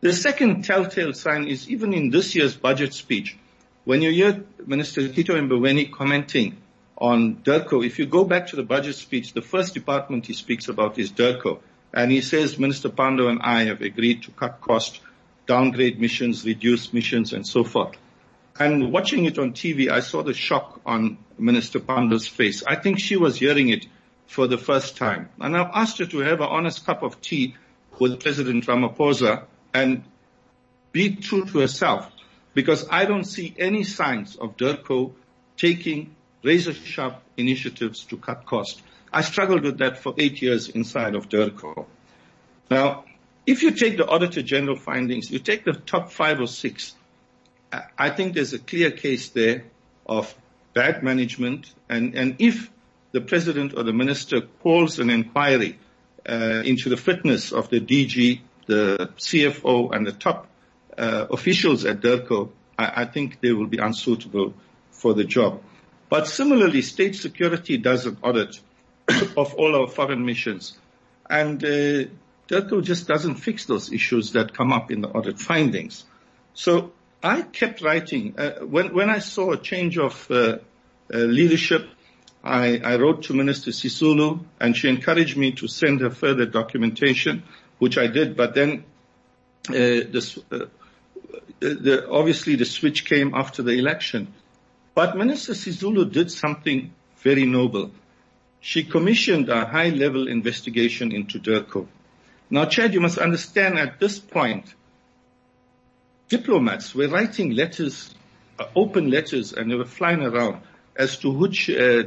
The 0.00 0.12
second 0.12 0.64
telltale 0.64 1.12
sign 1.12 1.48
is 1.48 1.68
even 1.68 1.92
in 1.92 2.10
this 2.10 2.34
year's 2.34 2.56
budget 2.56 2.94
speech, 2.94 3.36
when 3.84 4.02
you 4.02 4.10
hear 4.10 4.44
Minister 4.66 5.08
Tito 5.08 5.34
Mboweni 5.34 5.90
commenting 5.90 6.58
on 6.98 7.36
DIRCO, 7.36 7.84
if 7.84 7.98
you 7.98 8.06
go 8.06 8.24
back 8.24 8.48
to 8.48 8.56
the 8.56 8.62
budget 8.62 8.94
speech, 8.96 9.32
the 9.32 9.40
first 9.40 9.72
department 9.72 10.26
he 10.26 10.34
speaks 10.34 10.68
about 10.68 10.98
is 10.98 11.10
DIRCO. 11.10 11.60
And 11.92 12.10
he 12.10 12.20
says 12.20 12.58
Minister 12.58 12.90
Pandor 12.90 13.28
and 13.28 13.40
I 13.42 13.64
have 13.64 13.80
agreed 13.80 14.24
to 14.24 14.30
cut 14.32 14.60
costs 14.60 15.00
downgrade 15.46 15.98
missions, 15.98 16.44
reduce 16.44 16.92
missions, 16.92 17.32
and 17.32 17.46
so 17.46 17.64
forth. 17.64 17.96
And 18.58 18.92
watching 18.92 19.24
it 19.24 19.38
on 19.38 19.52
TV, 19.52 19.90
I 19.90 20.00
saw 20.00 20.22
the 20.22 20.34
shock 20.34 20.80
on 20.84 21.16
Minister 21.38 21.80
Pandor's 21.80 22.26
face. 22.26 22.62
I 22.62 22.76
think 22.76 23.00
she 23.00 23.16
was 23.16 23.36
hearing 23.36 23.70
it 23.70 23.86
for 24.26 24.46
the 24.46 24.58
first 24.58 24.96
time. 24.96 25.30
And 25.40 25.56
I've 25.56 25.70
asked 25.74 25.98
her 25.98 26.06
to 26.06 26.18
have 26.18 26.40
an 26.40 26.48
honest 26.48 26.84
cup 26.84 27.02
of 27.02 27.20
tea 27.22 27.56
with 27.98 28.20
President 28.20 28.66
Ramaphosa 28.66 29.44
and 29.72 30.04
be 30.92 31.16
true 31.16 31.46
to 31.46 31.60
herself 31.60 32.12
because 32.54 32.86
I 32.90 33.04
don't 33.04 33.24
see 33.24 33.54
any 33.58 33.84
signs 33.84 34.36
of 34.36 34.56
DIRCO 34.56 35.12
taking 35.56 36.14
razor 36.42 36.72
sharp 36.72 37.22
initiatives 37.36 38.04
to 38.04 38.16
cut 38.16 38.46
costs. 38.46 38.82
I 39.12 39.22
struggled 39.22 39.62
with 39.62 39.78
that 39.78 39.98
for 39.98 40.14
eight 40.18 40.40
years 40.40 40.68
inside 40.68 41.14
of 41.14 41.28
DIRCO. 41.28 41.86
Now, 42.70 43.04
if 43.46 43.62
you 43.62 43.72
take 43.72 43.96
the 43.96 44.06
Auditor 44.06 44.42
General 44.42 44.76
findings, 44.76 45.30
you 45.30 45.38
take 45.38 45.64
the 45.64 45.72
top 45.72 46.12
five 46.12 46.40
or 46.40 46.46
six, 46.46 46.94
I 47.98 48.10
think 48.10 48.34
there's 48.34 48.52
a 48.52 48.58
clear 48.58 48.90
case 48.90 49.30
there 49.30 49.64
of 50.06 50.34
bad 50.74 51.02
management. 51.02 51.72
And, 51.88 52.14
and 52.14 52.36
if 52.38 52.70
the 53.12 53.20
President 53.20 53.74
or 53.76 53.82
the 53.82 53.92
Minister 53.92 54.42
calls 54.62 54.98
an 54.98 55.10
inquiry 55.10 55.78
uh, 56.28 56.62
into 56.64 56.88
the 56.88 56.96
fitness 56.96 57.52
of 57.52 57.70
the 57.70 57.80
DG, 57.80 58.40
the 58.66 59.10
CFO, 59.18 59.94
and 59.94 60.06
the 60.06 60.12
top 60.12 60.46
uh, 61.00 61.26
officials 61.30 61.84
at 61.86 62.00
DIRCO, 62.00 62.50
I, 62.78 63.02
I 63.02 63.04
think 63.06 63.40
they 63.40 63.52
will 63.52 63.66
be 63.66 63.78
unsuitable 63.78 64.54
for 64.90 65.14
the 65.14 65.24
job. 65.24 65.62
But 66.10 66.26
similarly, 66.26 66.82
state 66.82 67.16
security 67.16 67.78
does 67.78 68.04
an 68.04 68.18
audit 68.22 68.60
of 69.36 69.54
all 69.54 69.74
our 69.74 69.88
foreign 69.88 70.26
missions. 70.26 70.76
And 71.28 71.64
uh, 71.64 72.10
just 72.82 73.06
doesn't 73.06 73.36
fix 73.36 73.64
those 73.64 73.92
issues 73.92 74.32
that 74.32 74.52
come 74.52 74.72
up 74.72 74.90
in 74.90 75.00
the 75.00 75.08
audit 75.08 75.38
findings. 75.38 76.04
So 76.52 76.92
I 77.22 77.42
kept 77.42 77.80
writing. 77.80 78.34
Uh, 78.36 78.60
when, 78.60 78.92
when 78.92 79.08
I 79.08 79.20
saw 79.20 79.52
a 79.52 79.56
change 79.56 79.96
of 79.98 80.30
uh, 80.30 80.34
uh, 80.34 80.58
leadership, 81.16 81.88
I, 82.42 82.78
I, 82.78 82.96
wrote 82.96 83.24
to 83.24 83.34
Minister 83.34 83.70
Sisulu 83.70 84.44
and 84.58 84.76
she 84.76 84.88
encouraged 84.88 85.36
me 85.36 85.52
to 85.52 85.68
send 85.68 86.00
her 86.00 86.10
further 86.10 86.46
documentation, 86.46 87.42
which 87.78 87.98
I 87.98 88.06
did, 88.06 88.36
but 88.36 88.54
then 88.54 88.84
uh, 89.68 89.72
this, 89.72 90.38
uh, 91.62 91.68
the, 91.80 92.08
obviously 92.10 92.56
the 92.56 92.64
switch 92.64 93.04
came 93.04 93.34
after 93.34 93.62
the 93.62 93.72
election. 93.72 94.32
But 94.94 95.16
Minister 95.16 95.52
Sisulu 95.52 96.10
did 96.10 96.30
something 96.30 96.92
very 97.18 97.46
noble. 97.46 97.92
She 98.60 98.84
commissioned 98.84 99.48
a 99.48 99.64
high 99.64 99.90
level 99.90 100.28
investigation 100.28 101.12
into 101.12 101.38
DIRCO. 101.38 101.86
Now, 102.50 102.64
Chad, 102.64 102.94
you 102.94 103.00
must 103.00 103.18
understand 103.18 103.78
at 103.78 104.00
this 104.00 104.18
point, 104.18 104.74
diplomats 106.28 106.94
were 106.94 107.08
writing 107.08 107.50
letters, 107.52 108.14
uh, 108.58 108.66
open 108.74 109.10
letters, 109.10 109.52
and 109.52 109.70
they 109.70 109.76
were 109.76 109.84
flying 109.84 110.22
around 110.22 110.62
as 110.96 111.18
to 111.18 111.30
which 111.30 111.70
uh, 111.70 112.02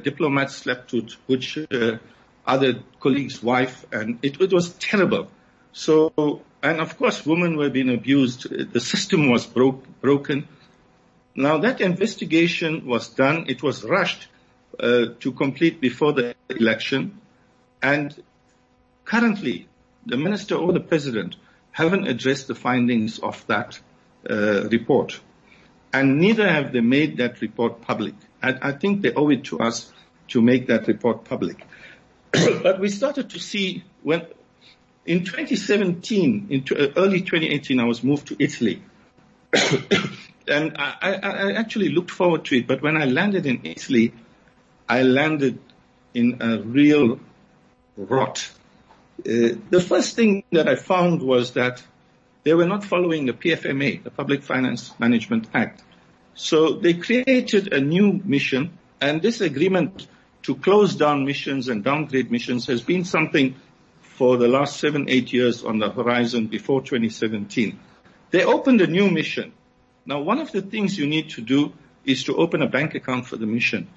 slept 0.48 0.94
with 0.94 1.12
which 1.28 1.58
uh, 1.58 1.98
other 2.46 2.80
colleague's 3.00 3.42
wife, 3.42 3.86
and 3.92 4.20
it, 4.22 4.40
it, 4.42 4.52
was 4.52 4.74
terrible. 4.74 5.30
So, 5.72 6.42
and 6.64 6.80
of 6.80 6.98
course, 6.98 7.26
women 7.26 7.58
were 7.58 7.70
being 7.70 7.94
abused. 7.94 8.50
The 8.50 8.80
system 8.80 9.30
was 9.30 9.46
broke, 9.46 9.86
broken. 10.02 10.48
Now 11.36 11.60
that 11.60 11.82
investigation 11.82 12.86
was 12.86 13.10
done. 13.10 13.46
It 13.48 13.62
was 13.62 13.84
rushed 13.84 14.28
uh, 14.80 15.06
to 15.20 15.32
complete 15.32 15.80
before 15.82 16.14
the 16.14 16.36
election, 16.50 17.20
and 17.82 18.16
currently 19.06 19.68
the 20.06 20.18
minister 20.18 20.56
or 20.56 20.74
the 20.74 20.80
president 20.80 21.36
haven't 21.72 22.08
addressed 22.08 22.48
the 22.48 22.56
findings 22.56 23.20
of 23.20 23.46
that 23.48 23.80
uh, 24.30 24.64
report. 24.70 25.20
and 25.94 26.20
neither 26.20 26.50
have 26.50 26.74
they 26.74 26.82
made 26.82 27.18
that 27.18 27.40
report 27.40 27.82
public. 27.82 28.16
I, 28.42 28.56
I 28.62 28.72
think 28.72 29.02
they 29.02 29.14
owe 29.14 29.30
it 29.30 29.46
to 29.46 29.60
us 29.60 29.94
to 30.30 30.42
make 30.42 30.68
that 30.68 30.88
report 30.88 31.24
public. 31.24 31.64
but 32.32 32.80
we 32.80 32.90
started 32.90 33.30
to 33.30 33.40
see 33.40 33.84
when 34.02 34.26
in 35.06 35.26
2017, 35.26 36.48
in 36.50 36.66
uh, 36.72 36.88
early 36.96 37.22
2018, 37.22 37.80
I 37.80 37.86
was 37.86 38.04
moved 38.04 38.28
to 38.28 38.36
Italy. 38.40 38.82
and 40.48 40.78
I, 40.78 40.96
I, 41.02 41.14
I, 41.14 41.52
actually 41.54 41.90
looked 41.90 42.12
forward 42.12 42.46
to 42.46 42.58
it, 42.58 42.68
but 42.68 42.82
when 42.82 42.98
I 42.98 43.06
landed 43.06 43.46
in 43.46 43.62
Italy, 43.66 44.14
I 44.88 45.04
landed 45.04 45.60
in 46.14 46.42
a 46.42 46.60
real 46.60 47.20
rot. 47.98 48.50
Uh, 49.20 49.60
the 49.70 49.82
first 49.82 50.16
thing 50.16 50.44
that 50.52 50.68
I 50.68 50.76
found 50.76 51.22
was 51.22 51.52
that 51.52 51.84
they 52.44 52.54
were 52.54 52.66
not 52.66 52.84
following 52.84 53.26
the 53.26 53.34
PFMA, 53.34 54.04
the 54.04 54.12
Public 54.12 54.44
Finance 54.44 54.94
Management 55.00 55.48
Act. 55.54 55.84
So 56.34 56.74
they 56.74 56.96
created 56.96 57.74
a 57.74 57.80
new 57.80 58.22
mission, 58.24 58.78
and 59.00 59.22
this 59.22 59.42
agreement 59.42 60.08
to 60.44 60.56
close 60.56 60.96
down 60.96 61.26
missions 61.26 61.68
and 61.70 61.84
downgrade 61.84 62.32
missions 62.32 62.68
has 62.68 62.82
been 62.82 63.06
something 63.06 63.56
for 64.16 64.38
the 64.38 64.48
last 64.48 64.80
seven, 64.80 65.10
eight 65.10 65.34
years 65.34 65.64
on 65.64 65.80
the 65.80 65.90
horizon 65.90 66.48
before 66.48 66.82
2017. 66.82 67.80
They 68.32 68.44
opened 68.46 68.82
a 68.82 68.88
new 68.88 69.10
mission. 69.10 69.54
Now, 70.06 70.22
one 70.22 70.40
of 70.40 70.52
the 70.52 70.62
things 70.62 70.98
you 70.98 71.08
need 71.08 71.32
to 71.32 71.42
do 71.42 71.74
is 72.06 72.26
to 72.26 72.36
open 72.36 72.62
a 72.62 72.68
bank 72.68 72.96
account 72.96 73.26
for 73.28 73.38
the 73.38 73.46
mission. 73.46 73.88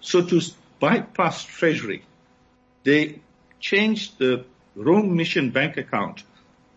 So 0.00 0.22
to 0.22 0.40
bypass 0.80 1.44
Treasury, 1.44 2.04
they 2.84 3.20
changed 3.60 4.18
the 4.18 4.44
Rome 4.74 5.16
Mission 5.16 5.50
bank 5.50 5.76
account 5.76 6.22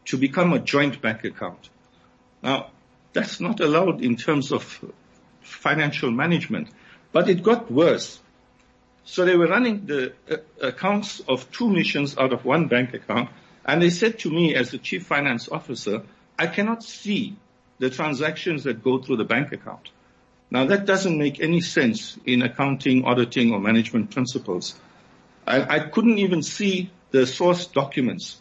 to 0.06 0.18
become 0.18 0.54
a 0.54 0.60
joint 0.60 1.02
bank 1.02 1.24
account. 1.24 1.70
Now, 2.42 2.72
that's 3.14 3.40
not 3.40 3.60
allowed 3.60 4.02
in 4.02 4.16
terms 4.16 4.52
of 4.52 4.84
financial 5.42 6.12
management, 6.12 6.70
but 7.12 7.30
it 7.30 7.44
got 7.44 7.72
worse. 7.72 8.20
So 9.10 9.26
they 9.26 9.36
were 9.36 9.48
running 9.48 9.88
the 9.88 10.14
uh, 10.30 10.38
accounts 10.62 11.20
of 11.28 11.52
two 11.52 11.68
missions 11.68 12.16
out 12.16 12.32
of 12.32 12.46
one 12.46 12.68
bank 12.68 12.94
account, 12.94 13.32
and 13.66 13.82
they 13.82 13.90
said 13.90 14.20
to 14.20 14.30
me 14.30 14.54
as 14.54 14.70
the 14.70 14.78
chief 14.78 15.08
finance 15.08 15.50
officer, 15.50 16.04
I 16.38 16.46
cannot 16.46 16.84
see 16.84 17.36
the 17.80 17.90
transactions 17.90 18.66
that 18.66 18.84
go 18.84 19.00
through 19.00 19.18
the 19.18 19.26
bank 19.26 19.52
account. 19.52 19.90
Now 20.52 20.66
that 20.66 20.86
doesn't 20.86 21.18
make 21.18 21.42
any 21.42 21.60
sense 21.62 22.20
in 22.24 22.44
accounting, 22.44 23.04
auditing, 23.04 23.52
or 23.52 23.60
management 23.60 24.12
principles. 24.12 24.76
I, 25.48 25.78
I 25.78 25.80
couldn't 25.80 26.20
even 26.20 26.44
see 26.44 26.92
the 27.10 27.26
source 27.26 27.66
documents 27.66 28.40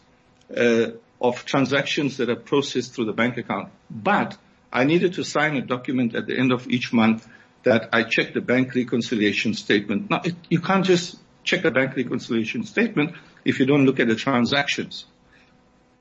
uh, 0.55 0.91
of 1.19 1.45
transactions 1.45 2.17
that 2.17 2.29
are 2.29 2.35
processed 2.35 2.93
through 2.93 3.05
the 3.05 3.13
bank 3.13 3.37
account. 3.37 3.69
But 3.89 4.37
I 4.71 4.83
needed 4.83 5.13
to 5.13 5.23
sign 5.23 5.55
a 5.55 5.61
document 5.61 6.13
at 6.13 6.27
the 6.27 6.37
end 6.37 6.51
of 6.51 6.67
each 6.67 6.93
month 6.93 7.27
that 7.63 7.89
I 7.91 8.03
check 8.03 8.33
the 8.33 8.41
bank 8.41 8.73
reconciliation 8.75 9.53
statement. 9.53 10.09
Now, 10.09 10.21
it, 10.23 10.35
you 10.49 10.61
can't 10.61 10.85
just 10.85 11.17
check 11.43 11.65
a 11.65 11.71
bank 11.71 11.95
reconciliation 11.95 12.63
statement 12.63 13.15
if 13.43 13.59
you 13.59 13.65
don't 13.65 13.85
look 13.85 13.99
at 13.99 14.07
the 14.07 14.15
transactions. 14.15 15.05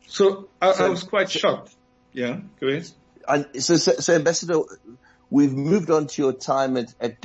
So 0.06 0.48
I, 0.60 0.72
so, 0.72 0.86
I 0.86 0.88
was 0.88 1.02
quite 1.02 1.30
so, 1.30 1.38
shocked. 1.38 1.74
Yeah, 2.12 2.40
go 2.60 2.68
ahead. 2.68 2.86
So, 3.60 3.76
so, 3.76 3.92
so, 3.92 4.14
Ambassador, 4.14 4.60
we've 5.30 5.52
moved 5.52 5.90
on 5.90 6.06
to 6.06 6.22
your 6.22 6.32
time 6.32 6.76
at, 6.76 6.94
at 7.00 7.24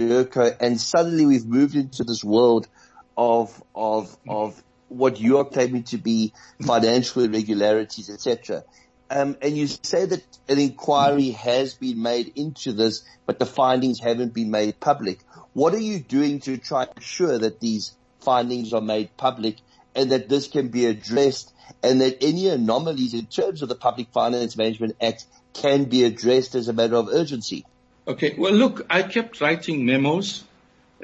and 0.60 0.80
suddenly 0.80 1.26
we've 1.26 1.46
moved 1.46 1.76
into 1.76 2.04
this 2.04 2.24
world 2.24 2.68
of, 3.18 3.64
of, 3.74 4.16
of 4.28 4.62
what 4.90 5.20
you 5.20 5.38
are 5.38 5.46
claiming 5.46 5.84
to 5.84 5.98
be 5.98 6.34
financial 6.62 7.24
irregularities, 7.24 8.10
etc. 8.10 8.64
Um, 9.10 9.38
and 9.42 9.56
you 9.56 9.68
say 9.68 10.06
that 10.06 10.24
an 10.48 10.60
inquiry 10.60 11.32
has 11.32 11.76
been 11.76 12.02
made 12.02 12.34
into 12.36 12.74
this, 12.74 13.04
but 13.26 13.38
the 13.38 13.46
findings 13.46 14.00
haven't 14.00 14.34
been 14.34 14.50
made 14.50 14.80
public. 14.80 15.20
What 15.54 15.74
are 15.74 15.80
you 15.80 16.00
doing 16.00 16.40
to 16.42 16.58
try 16.58 16.86
to 16.86 16.92
ensure 16.96 17.38
that 17.38 17.60
these 17.60 17.94
findings 18.22 18.74
are 18.74 18.82
made 18.82 19.16
public 19.18 19.58
and 19.96 20.12
that 20.12 20.30
this 20.30 20.48
can 20.48 20.70
be 20.70 20.86
addressed 20.86 21.54
and 21.84 22.02
that 22.02 22.24
any 22.24 22.48
anomalies 22.48 23.14
in 23.14 23.26
terms 23.26 23.62
of 23.62 23.70
the 23.70 23.76
Public 23.76 24.08
Finance 24.12 24.58
Management 24.58 24.96
Act 25.02 25.26
can 25.54 25.86
be 25.86 26.04
addressed 26.06 26.56
as 26.56 26.68
a 26.68 26.74
matter 26.74 26.96
of 26.96 27.10
urgency? 27.10 27.66
Okay. 28.08 28.36
Well, 28.38 28.54
look, 28.54 28.86
I 28.90 29.04
kept 29.04 29.40
writing 29.42 29.86
memos 29.86 30.44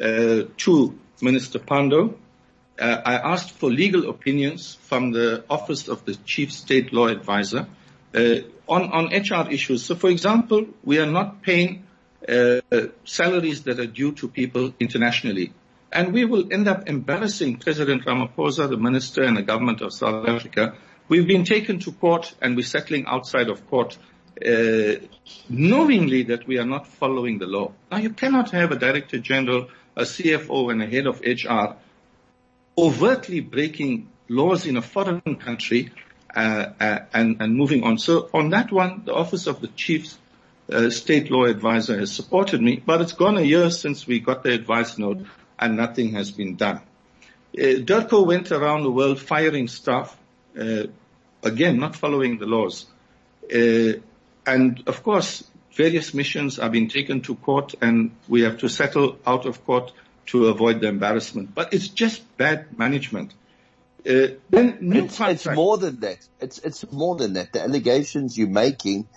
uh, 0.02 0.44
to 0.58 1.00
Minister 1.22 1.60
Pandor. 1.60 2.16
uh, 2.80 3.02
I 3.06 3.16
asked 3.16 3.52
for 3.52 3.70
legal 3.70 4.10
opinions 4.10 4.76
from 4.76 5.12
the 5.12 5.44
Office 5.50 5.88
of 5.88 6.06
the 6.06 6.16
Chief 6.16 6.52
State 6.52 6.94
Law 6.94 7.08
Advisor 7.08 7.68
on, 8.14 8.52
on 8.68 9.06
HR 9.08 9.52
issues. 9.52 9.86
So, 9.86 9.96
for 9.96 10.10
example, 10.10 10.68
we 10.84 11.00
are 11.00 11.06
not 11.06 11.42
paying 11.42 11.84
uh, 12.28 12.62
salaries 13.04 13.64
that 13.64 13.80
are 13.80 13.88
due 13.88 14.12
to 14.14 14.28
people 14.28 14.74
internationally. 14.80 15.54
And 15.92 16.14
we 16.14 16.26
will 16.26 16.54
end 16.54 16.68
up 16.68 16.88
embarrassing 16.88 17.58
President 17.58 18.06
Ramaphosa, 18.06 18.70
the 18.70 18.78
minister, 18.78 19.24
and 19.24 19.38
the 19.38 19.42
government 19.42 19.82
of 19.82 19.94
South 19.94 20.28
Africa. 20.28 20.76
We've 21.08 21.28
been 21.28 21.46
taken 21.46 21.80
to 21.80 21.92
court 21.92 22.36
and 22.42 22.56
we're 22.56 22.66
settling 22.66 23.06
outside 23.08 23.50
of 23.50 23.68
court, 23.68 23.98
uh, 24.46 24.96
knowingly 25.50 26.24
that 26.24 26.46
we 26.46 26.60
are 26.60 26.66
not 26.66 26.86
following 26.86 27.40
the 27.40 27.48
law. 27.48 27.72
Now, 27.92 27.98
you 27.98 28.12
cannot 28.12 28.52
have 28.52 28.72
a 28.72 28.76
director 28.76 29.18
general, 29.18 29.70
a 29.96 30.04
CFO, 30.04 30.72
and 30.72 30.84
a 30.84 30.86
head 30.86 31.08
of 31.08 31.22
HR 31.22 31.76
overtly 32.78 33.42
breaking 33.42 34.10
laws 34.30 34.66
in 34.66 34.78
a 34.78 34.82
foreign 34.82 35.36
country 35.36 35.92
uh, 35.92 35.92
uh, 35.92 36.09
and, 36.40 37.42
and, 37.42 37.56
moving 37.56 37.84
on. 37.84 37.98
So 37.98 38.30
on 38.34 38.50
that 38.50 38.72
one, 38.72 39.04
the 39.06 39.14
Office 39.14 39.48
of 39.48 39.62
the 39.62 39.68
Chief 39.68 40.18
uh, 40.72 40.90
State 40.90 41.32
Law 41.32 41.46
Advisor 41.46 41.98
has 42.00 42.12
supported 42.12 42.62
me, 42.62 42.82
but 42.84 43.02
it's 43.02 43.14
gone 43.14 43.38
a 43.38 43.42
year 43.42 43.70
since 43.72 44.06
we 44.06 44.20
got 44.20 44.44
the 44.44 44.54
advice 44.54 44.98
note 44.98 45.26
and 45.58 45.76
nothing 45.76 46.14
has 46.14 46.32
been 46.32 46.56
done. 46.56 46.82
Uh, 47.58 48.22
went 48.24 48.52
around 48.52 48.84
the 48.84 48.92
world 48.92 49.20
firing 49.20 49.68
staff, 49.68 50.16
uh, 50.60 50.84
again, 51.44 51.80
not 51.80 51.96
following 51.96 52.38
the 52.38 52.46
laws. 52.46 52.86
Uh, 53.54 54.00
and 54.46 54.84
of 54.88 55.04
course, 55.04 55.44
various 55.74 56.14
missions 56.14 56.60
are 56.60 56.70
being 56.70 56.88
taken 56.88 57.22
to 57.22 57.36
court 57.36 57.76
and 57.82 58.12
we 58.28 58.42
have 58.42 58.60
to 58.60 58.70
settle 58.70 59.18
out 59.26 59.46
of 59.46 59.66
court 59.66 59.92
to 60.28 60.48
avoid 60.48 60.80
the 60.82 60.88
embarrassment. 60.88 61.56
But 61.56 61.74
it's 61.74 61.88
just 61.88 62.22
bad 62.38 62.78
management. 62.78 63.34
Uh, 64.08 64.36
it's, 64.52 65.20
it's, 65.20 65.46
more 65.48 65.78
than 65.78 66.00
that. 66.00 66.20
It's 66.40 66.60
it's 66.60 66.92
more 66.92 67.16
than 67.16 67.34
that. 67.34 67.54
The 67.54 67.62
allegations 67.62 68.38
you're 68.38 68.48
making 68.48 69.08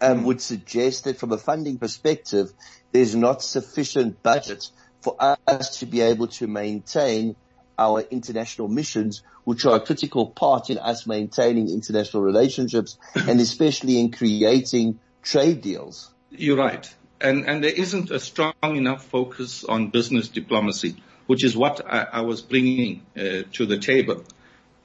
um, 0.00 0.24
would 0.24 0.40
suggest 0.40 1.04
that 1.04 1.18
from 1.18 1.32
a 1.32 1.38
funding 1.38 1.78
perspective, 1.78 2.52
there's 2.92 3.14
not 3.14 3.42
sufficient 3.42 4.22
budget 4.22 4.70
for 5.00 5.16
us 5.46 5.80
to 5.80 5.86
be 5.86 6.00
able 6.00 6.28
to 6.28 6.46
maintain 6.46 7.36
our 7.78 8.00
international 8.00 8.68
missions, 8.68 9.22
which 9.44 9.64
are 9.64 9.76
a 9.76 9.80
critical 9.80 10.26
part 10.26 10.70
in 10.70 10.78
us 10.78 11.06
maintaining 11.06 11.68
international 11.68 12.22
relationships 12.22 12.96
and 13.14 13.40
especially 13.40 13.98
in 13.98 14.10
creating 14.10 14.98
trade 15.22 15.60
deals. 15.60 16.12
You're 16.30 16.56
right 16.56 16.88
and, 17.20 17.46
and 17.46 17.64
there 17.64 17.72
isn't 17.72 18.10
a 18.10 18.20
strong 18.20 18.54
enough 18.62 19.04
focus 19.06 19.64
on 19.64 19.90
business 19.90 20.28
diplomacy, 20.28 20.96
which 21.28 21.44
is 21.44 21.56
what 21.56 21.80
I, 21.86 22.06
I 22.18 22.20
was 22.22 22.40
bringing 22.40 23.02
uh, 23.16 23.44
to 23.52 23.66
the 23.66 23.78
table. 23.78 24.24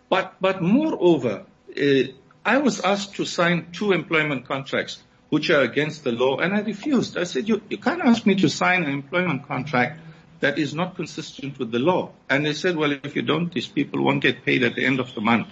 But, 0.10 0.36
but 0.40 0.62
moreover, 0.62 1.46
uh, 1.76 2.04
I 2.46 2.58
was 2.58 2.82
asked 2.82 3.16
to 3.16 3.26
sign 3.26 3.68
two 3.72 3.94
employment 3.94 4.46
contracts 4.48 5.02
which 5.30 5.50
are 5.50 5.62
against 5.62 6.04
the 6.04 6.12
law, 6.12 6.38
and 6.38 6.54
I 6.54 6.60
refused. 6.60 7.18
I 7.18 7.24
said, 7.24 7.50
you, 7.50 7.62
you 7.70 7.78
can't 7.78 8.02
ask 8.02 8.26
me 8.26 8.36
to 8.36 8.50
sign 8.50 8.84
an 8.84 8.92
employment 8.92 9.48
contract 9.48 10.00
that 10.42 10.60
is 10.60 10.76
not 10.76 10.96
consistent 10.96 11.58
with 11.58 11.72
the 11.72 11.80
law. 11.80 12.12
And 12.30 12.46
they 12.46 12.54
said, 12.54 12.76
well, 12.76 12.92
if 12.92 13.16
you 13.16 13.22
don't, 13.22 13.52
these 13.52 13.68
people 13.68 14.04
won't 14.04 14.22
get 14.22 14.44
paid 14.44 14.62
at 14.64 14.76
the 14.76 14.86
end 14.86 15.00
of 15.00 15.16
the 15.16 15.22
month, 15.22 15.48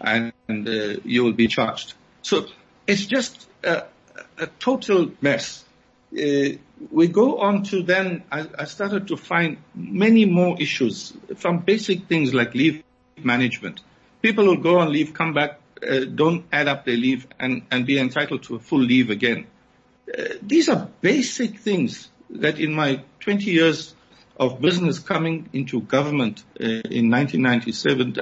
and, 0.00 0.32
and 0.48 0.68
uh, 0.68 1.00
you 1.04 1.22
will 1.24 1.32
be 1.32 1.46
charged. 1.46 1.94
So 2.22 2.46
it's 2.86 3.06
just 3.06 3.48
a, 3.62 3.84
a 4.36 4.48
total 4.58 5.12
mess. 5.22 5.64
Uh, 6.16 6.56
we 6.90 7.08
go 7.08 7.38
on 7.40 7.64
to 7.64 7.82
then, 7.82 8.22
I, 8.30 8.46
I, 8.58 8.64
started 8.66 9.08
to 9.08 9.16
find 9.16 9.56
many 9.74 10.26
more 10.26 10.60
issues 10.60 11.12
from 11.36 11.60
basic 11.60 12.06
things 12.06 12.32
like 12.32 12.54
leave 12.54 12.84
management. 13.18 13.80
People 14.22 14.46
will 14.46 14.58
go 14.58 14.78
on 14.78 14.92
leave, 14.92 15.12
come 15.12 15.32
back, 15.32 15.58
uh, 15.82 16.00
don't 16.04 16.44
add 16.52 16.68
up 16.68 16.84
their 16.84 16.96
leave 16.96 17.26
and, 17.40 17.62
and 17.70 17.84
be 17.84 17.98
entitled 17.98 18.44
to 18.44 18.56
a 18.56 18.58
full 18.58 18.80
leave 18.80 19.10
again. 19.10 19.46
Uh, 20.06 20.34
these 20.40 20.68
are 20.68 20.88
basic 21.00 21.58
things 21.58 22.08
that 22.30 22.60
in 22.60 22.74
my 22.74 23.02
20 23.20 23.50
years 23.50 23.94
of 24.36 24.60
business 24.60 24.98
coming 24.98 25.48
into 25.52 25.80
government 25.80 26.44
uh, 26.60 26.64
in 26.64 27.10
1997, 27.10 28.18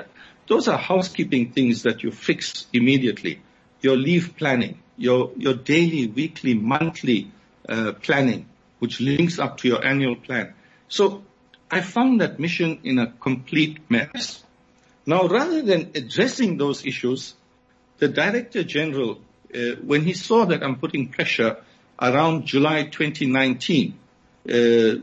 those 0.48 0.68
are 0.68 0.78
housekeeping 0.78 1.52
things 1.52 1.82
that 1.82 2.02
you 2.02 2.10
fix 2.10 2.66
immediately. 2.72 3.40
Your 3.80 3.96
leave 3.96 4.36
planning, 4.36 4.80
your, 4.96 5.32
your 5.36 5.54
daily, 5.54 6.06
weekly, 6.06 6.54
monthly 6.54 7.30
uh, 7.68 7.92
planning, 7.92 8.46
which 8.78 9.00
links 9.00 9.38
up 9.38 9.58
to 9.58 9.68
your 9.68 9.84
annual 9.84 10.16
plan. 10.16 10.54
So 10.88 11.22
I 11.70 11.80
found 11.80 12.20
that 12.20 12.38
mission 12.38 12.80
in 12.84 12.98
a 12.98 13.12
complete 13.12 13.78
mess. 13.90 14.42
Now, 15.06 15.26
rather 15.26 15.62
than 15.62 15.90
addressing 15.94 16.58
those 16.58 16.84
issues, 16.86 17.34
the 17.98 18.08
Director 18.08 18.62
General, 18.62 19.20
uh, 19.54 19.58
when 19.82 20.02
he 20.02 20.12
saw 20.12 20.44
that 20.46 20.62
I'm 20.62 20.76
putting 20.76 21.08
pressure, 21.08 21.56
around 22.00 22.46
July 22.46 22.84
2019, 22.84 23.98
uh, 24.48 24.94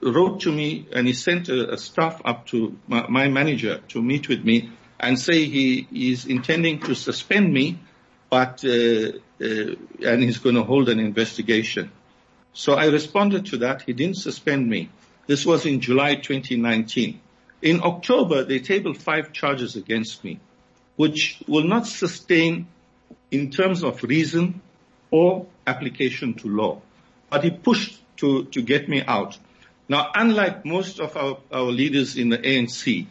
wrote 0.00 0.40
to 0.40 0.52
me 0.52 0.86
and 0.92 1.06
he 1.06 1.12
sent 1.12 1.48
a, 1.48 1.72
a 1.72 1.78
staff 1.78 2.22
up 2.24 2.46
to 2.46 2.76
my, 2.86 3.06
my, 3.08 3.28
manager 3.28 3.80
to 3.88 4.00
meet 4.00 4.28
with 4.28 4.44
me 4.44 4.70
and 5.00 5.18
say 5.18 5.44
he 5.46 5.88
is 5.92 6.26
intending 6.26 6.78
to 6.80 6.94
suspend 6.94 7.52
me, 7.52 7.78
but 8.30 8.64
uh, 8.64 9.12
uh, 9.40 9.74
and 10.04 10.22
he's 10.22 10.38
going 10.38 10.54
to 10.54 10.64
hold 10.64 10.88
an 10.88 10.98
investigation. 10.98 11.90
So 12.52 12.74
I 12.74 12.86
responded 12.86 13.46
to 13.46 13.58
that. 13.58 13.82
He 13.82 13.92
didn't 13.92 14.16
suspend 14.16 14.68
me. 14.68 14.90
This 15.26 15.46
was 15.46 15.66
in 15.66 15.80
July 15.80 16.16
2019. 16.16 17.20
In 17.62 17.82
October, 17.82 18.44
they 18.44 18.60
tabled 18.60 18.98
five 18.98 19.32
charges 19.32 19.76
against 19.76 20.24
me, 20.24 20.40
which 20.96 21.42
will 21.46 21.64
not 21.64 21.86
sustain 21.86 22.66
in 23.30 23.50
terms 23.50 23.82
of 23.82 24.02
reason 24.02 24.60
or 25.10 25.46
application 25.66 26.34
to 26.34 26.48
law. 26.48 26.80
But 27.30 27.44
he 27.44 27.50
pushed 27.50 28.00
to, 28.18 28.44
to 28.46 28.62
get 28.62 28.88
me 28.88 29.02
out. 29.02 29.38
Now, 29.88 30.10
unlike 30.14 30.64
most 30.64 31.00
of 31.00 31.16
our, 31.16 31.38
our 31.50 31.70
leaders 31.70 32.16
in 32.16 32.28
the 32.28 32.38
ANC, 32.38 33.06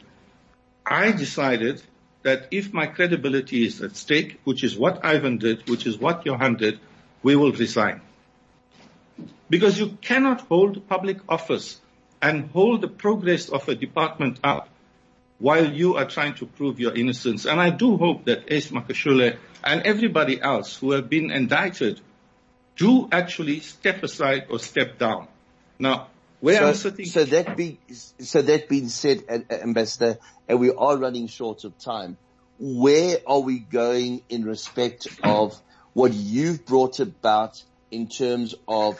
I 0.85 1.11
decided 1.11 1.81
that 2.23 2.47
if 2.51 2.73
my 2.73 2.87
credibility 2.87 3.65
is 3.65 3.81
at 3.81 3.95
stake, 3.95 4.39
which 4.43 4.63
is 4.63 4.77
what 4.77 5.05
Ivan 5.05 5.37
did, 5.37 5.69
which 5.69 5.85
is 5.85 5.97
what 5.97 6.25
Johan 6.25 6.55
did, 6.55 6.79
we 7.23 7.35
will 7.35 7.51
resign. 7.51 8.01
Because 9.49 9.79
you 9.79 9.97
cannot 10.01 10.41
hold 10.41 10.87
public 10.87 11.19
office 11.29 11.79
and 12.21 12.49
hold 12.51 12.81
the 12.81 12.87
progress 12.87 13.49
of 13.49 13.67
a 13.69 13.75
department 13.75 14.39
up 14.43 14.69
while 15.39 15.71
you 15.71 15.95
are 15.95 16.05
trying 16.05 16.33
to 16.35 16.45
prove 16.45 16.79
your 16.79 16.93
innocence. 16.95 17.45
And 17.45 17.61
I 17.61 17.69
do 17.69 17.97
hope 17.97 18.25
that 18.25 18.51
Ace 18.51 18.71
Magashule 18.71 19.37
and 19.63 19.81
everybody 19.83 20.41
else 20.41 20.75
who 20.75 20.91
have 20.91 21.09
been 21.09 21.31
indicted 21.31 22.01
do 22.75 23.07
actually 23.11 23.59
step 23.59 24.03
aside 24.03 24.47
or 24.49 24.59
step 24.59 24.97
down. 24.97 25.27
Now, 25.79 26.07
so. 26.63 26.89
So 27.05 27.23
that 27.25 27.57
being, 27.57 27.77
so 27.91 28.41
that 28.41 28.69
being 28.69 28.89
said, 28.89 29.23
Ambassador, 29.49 30.19
and 30.47 30.59
we 30.59 30.71
are 30.71 30.97
running 30.97 31.27
short 31.27 31.63
of 31.63 31.77
time, 31.79 32.17
where 32.59 33.17
are 33.25 33.39
we 33.39 33.59
going 33.59 34.21
in 34.29 34.45
respect 34.45 35.07
of 35.23 35.59
what 35.93 36.13
you've 36.13 36.65
brought 36.65 36.99
about 36.99 37.63
in 37.91 38.07
terms 38.07 38.53
of 38.67 38.99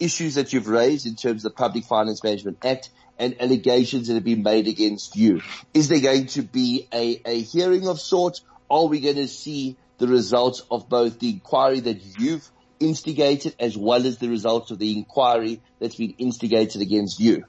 issues 0.00 0.36
that 0.36 0.52
you've 0.52 0.68
raised 0.68 1.06
in 1.06 1.14
terms 1.14 1.44
of 1.44 1.52
the 1.52 1.56
Public 1.56 1.84
Finance 1.84 2.22
Management 2.22 2.64
Act 2.64 2.90
and 3.18 3.40
allegations 3.40 4.08
that 4.08 4.14
have 4.14 4.24
been 4.24 4.42
made 4.42 4.68
against 4.68 5.16
you? 5.16 5.42
Is 5.74 5.88
there 5.88 6.00
going 6.00 6.26
to 6.28 6.42
be 6.42 6.88
a, 6.92 7.20
a 7.24 7.40
hearing 7.40 7.88
of 7.88 8.00
sorts? 8.00 8.42
Are 8.70 8.86
we 8.86 9.00
going 9.00 9.16
to 9.16 9.28
see 9.28 9.76
the 9.98 10.06
results 10.06 10.62
of 10.70 10.88
both 10.88 11.18
the 11.18 11.30
inquiry 11.30 11.80
that 11.80 12.00
you've 12.18 12.48
instigated 12.80 13.54
as 13.58 13.76
well 13.76 14.06
as 14.06 14.18
the 14.18 14.28
results 14.28 14.70
of 14.70 14.78
the 14.78 14.96
inquiry 14.96 15.60
that's 15.78 15.96
been 15.96 16.14
instigated 16.18 16.82
against 16.82 17.20
you? 17.20 17.44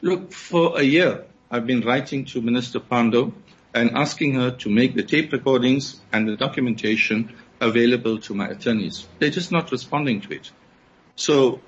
Look, 0.00 0.32
for 0.32 0.78
a 0.78 0.82
year, 0.82 1.24
I've 1.50 1.66
been 1.66 1.82
writing 1.82 2.24
to 2.26 2.40
Minister 2.40 2.80
Pandor 2.80 3.32
and 3.72 3.90
asking 3.92 4.34
her 4.34 4.50
to 4.52 4.70
make 4.70 4.94
the 4.94 5.02
tape 5.02 5.32
recordings 5.32 6.00
and 6.12 6.28
the 6.28 6.36
documentation 6.36 7.34
available 7.60 8.18
to 8.20 8.34
my 8.34 8.48
attorneys. 8.48 9.06
They're 9.18 9.30
just 9.30 9.50
not 9.50 9.72
responding 9.72 10.20
to 10.22 10.34
it. 10.34 10.50
So 11.16 11.60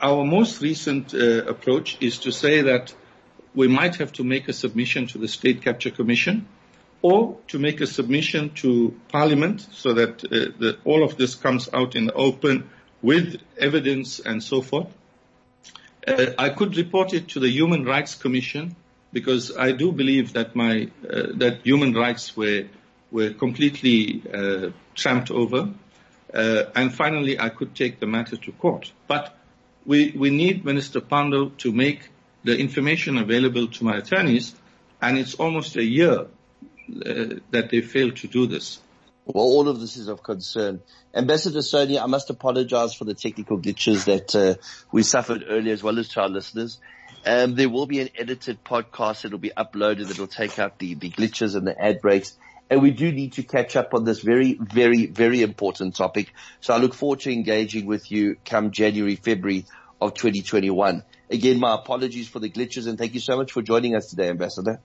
our 0.00 0.24
most 0.24 0.60
recent 0.60 1.14
uh, 1.14 1.44
approach 1.44 1.96
is 2.00 2.18
to 2.20 2.32
say 2.32 2.62
that 2.62 2.94
we 3.54 3.68
might 3.68 3.96
have 3.96 4.12
to 4.14 4.24
make 4.24 4.48
a 4.48 4.52
submission 4.52 5.06
to 5.08 5.18
the 5.18 5.28
State 5.28 5.62
Capture 5.62 5.90
Commission 5.90 6.46
or 7.04 7.36
to 7.48 7.58
make 7.58 7.82
a 7.82 7.86
submission 7.86 8.48
to 8.54 8.98
Parliament 9.08 9.60
so 9.72 9.92
that 9.92 10.24
uh, 10.24 10.28
the, 10.58 10.78
all 10.86 11.04
of 11.04 11.18
this 11.18 11.34
comes 11.34 11.68
out 11.70 11.94
in 11.96 12.06
the 12.06 12.14
open 12.14 12.70
with 13.02 13.42
evidence 13.58 14.20
and 14.20 14.42
so 14.42 14.62
forth. 14.62 14.88
Uh, 16.08 16.28
I 16.38 16.48
could 16.48 16.78
report 16.78 17.12
it 17.12 17.28
to 17.28 17.40
the 17.40 17.50
Human 17.50 17.84
Rights 17.84 18.14
Commission 18.14 18.74
because 19.12 19.54
I 19.54 19.72
do 19.72 19.92
believe 19.92 20.32
that 20.32 20.56
my 20.56 20.88
uh, 21.04 21.26
that 21.34 21.60
human 21.62 21.92
rights 21.92 22.34
were 22.38 22.68
were 23.10 23.34
completely 23.34 24.22
uh, 24.32 24.70
tramped 24.94 25.30
over. 25.30 25.68
Uh, 26.32 26.62
and 26.74 26.94
finally, 26.94 27.38
I 27.38 27.50
could 27.50 27.74
take 27.74 28.00
the 28.00 28.06
matter 28.06 28.38
to 28.38 28.52
court. 28.52 28.92
But 29.08 29.36
we 29.84 30.14
we 30.16 30.30
need 30.30 30.64
Minister 30.64 31.02
Pandor 31.02 31.54
to 31.58 31.70
make 31.70 32.08
the 32.44 32.56
information 32.58 33.18
available 33.18 33.66
to 33.76 33.84
my 33.84 33.98
attorneys, 33.98 34.54
and 35.02 35.18
it's 35.18 35.34
almost 35.34 35.76
a 35.76 35.84
year 35.84 36.28
uh, 36.88 37.40
that 37.50 37.68
they 37.70 37.80
failed 37.80 38.16
to 38.16 38.28
do 38.28 38.46
this. 38.46 38.80
Well, 39.26 39.44
all 39.44 39.68
of 39.68 39.80
this 39.80 39.96
is 39.96 40.08
of 40.08 40.22
concern. 40.22 40.82
Ambassador 41.14 41.60
Soni, 41.60 42.00
I 42.00 42.06
must 42.06 42.28
apologize 42.28 42.94
for 42.94 43.04
the 43.04 43.14
technical 43.14 43.58
glitches 43.58 44.04
that 44.04 44.34
uh, 44.34 44.60
we 44.92 45.02
suffered 45.02 45.44
earlier 45.48 45.72
as 45.72 45.82
well 45.82 45.98
as 45.98 46.08
to 46.10 46.20
our 46.20 46.28
listeners. 46.28 46.78
Um, 47.24 47.54
there 47.54 47.70
will 47.70 47.86
be 47.86 48.00
an 48.00 48.10
edited 48.18 48.62
podcast 48.62 49.22
that 49.22 49.32
will 49.32 49.38
be 49.38 49.52
uploaded 49.56 50.08
that 50.08 50.18
will 50.18 50.26
take 50.26 50.58
out 50.58 50.78
the, 50.78 50.94
the 50.94 51.10
glitches 51.10 51.56
and 51.56 51.66
the 51.66 51.80
ad 51.80 52.02
breaks. 52.02 52.36
And 52.68 52.82
we 52.82 52.90
do 52.90 53.10
need 53.12 53.34
to 53.34 53.42
catch 53.42 53.76
up 53.76 53.94
on 53.94 54.04
this 54.04 54.20
very, 54.20 54.58
very, 54.60 55.06
very 55.06 55.40
important 55.40 55.96
topic. 55.96 56.32
So 56.60 56.74
I 56.74 56.78
look 56.78 56.92
forward 56.92 57.20
to 57.20 57.32
engaging 57.32 57.86
with 57.86 58.10
you 58.10 58.36
come 58.44 58.72
January, 58.72 59.16
February 59.16 59.64
of 60.02 60.12
2021. 60.14 61.02
Again, 61.30 61.60
my 61.60 61.74
apologies 61.74 62.28
for 62.28 62.40
the 62.40 62.50
glitches 62.50 62.86
and 62.86 62.98
thank 62.98 63.14
you 63.14 63.20
so 63.20 63.36
much 63.38 63.52
for 63.52 63.62
joining 63.62 63.96
us 63.96 64.10
today, 64.10 64.28
Ambassador. 64.28 64.80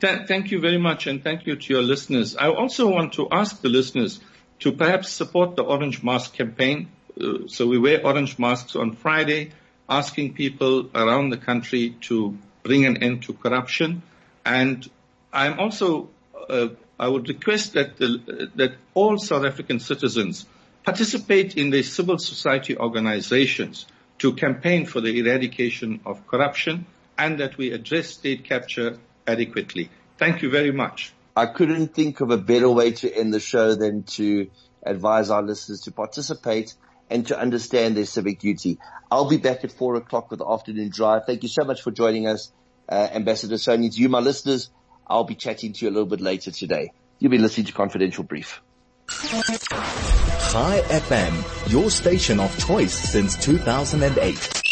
Th- 0.00 0.26
thank 0.26 0.50
you 0.50 0.60
very 0.60 0.78
much, 0.78 1.06
and 1.06 1.24
thank 1.24 1.46
you 1.46 1.56
to 1.56 1.72
your 1.72 1.82
listeners. 1.82 2.36
I 2.36 2.48
also 2.50 2.88
want 2.88 3.14
to 3.14 3.28
ask 3.30 3.62
the 3.62 3.70
listeners 3.70 4.20
to 4.60 4.72
perhaps 4.72 5.10
support 5.10 5.56
the 5.56 5.62
Orange 5.62 6.02
Mask 6.02 6.34
campaign. 6.34 6.88
Uh, 7.18 7.46
so 7.46 7.66
we 7.66 7.78
wear 7.78 8.04
orange 8.04 8.38
masks 8.38 8.76
on 8.76 8.92
Friday, 8.92 9.52
asking 9.88 10.34
people 10.34 10.90
around 10.94 11.30
the 11.30 11.38
country 11.38 11.96
to 12.02 12.36
bring 12.62 12.84
an 12.84 13.02
end 13.02 13.22
to 13.22 13.32
corruption. 13.32 14.02
And 14.44 14.86
I'm 15.32 15.58
also, 15.58 16.10
uh, 16.48 16.68
I 16.98 17.08
would 17.08 17.28
request 17.28 17.72
that 17.72 17.96
the, 17.96 18.50
that 18.56 18.74
all 18.92 19.18
South 19.18 19.46
African 19.46 19.80
citizens 19.80 20.44
participate 20.84 21.56
in 21.56 21.70
the 21.70 21.82
civil 21.82 22.18
society 22.18 22.76
organizations 22.76 23.86
to 24.18 24.34
campaign 24.34 24.84
for 24.86 25.00
the 25.00 25.18
eradication 25.18 26.00
of 26.04 26.26
corruption 26.26 26.86
and 27.18 27.40
that 27.40 27.56
we 27.56 27.72
address 27.72 28.10
state 28.10 28.44
capture 28.44 28.98
adequately. 29.26 29.90
Thank 30.18 30.42
you 30.42 30.50
very 30.50 30.72
much. 30.72 31.12
I 31.36 31.46
couldn't 31.46 31.94
think 31.94 32.20
of 32.20 32.30
a 32.30 32.38
better 32.38 32.70
way 32.70 32.92
to 32.92 33.14
end 33.14 33.34
the 33.34 33.40
show 33.40 33.74
than 33.74 34.04
to 34.04 34.48
advise 34.82 35.30
our 35.30 35.42
listeners 35.42 35.82
to 35.82 35.92
participate 35.92 36.74
and 37.10 37.26
to 37.26 37.38
understand 37.38 37.96
their 37.96 38.06
civic 38.06 38.38
duty. 38.38 38.78
I'll 39.10 39.28
be 39.28 39.36
back 39.36 39.62
at 39.64 39.72
four 39.72 39.96
o'clock 39.96 40.30
with 40.30 40.38
the 40.38 40.48
afternoon 40.48 40.88
drive. 40.88 41.22
Thank 41.26 41.42
you 41.42 41.48
so 41.48 41.64
much 41.64 41.82
for 41.82 41.90
joining 41.90 42.26
us, 42.26 42.52
uh, 42.88 43.08
Ambassador 43.12 43.56
Soni. 43.56 43.94
To 43.94 44.00
you, 44.00 44.08
my 44.08 44.20
listeners, 44.20 44.70
I'll 45.06 45.24
be 45.24 45.34
chatting 45.34 45.72
to 45.74 45.84
you 45.84 45.90
a 45.90 45.92
little 45.92 46.08
bit 46.08 46.20
later 46.20 46.50
today. 46.50 46.92
You've 47.18 47.30
been 47.30 47.42
listening 47.42 47.66
to 47.66 47.72
Confidential 47.72 48.24
Brief. 48.24 48.60
Chai 49.08 50.80
FM, 50.88 51.72
your 51.72 51.90
station 51.90 52.40
of 52.40 52.56
choice 52.66 52.94
since 52.94 53.36
2008. 53.36 54.65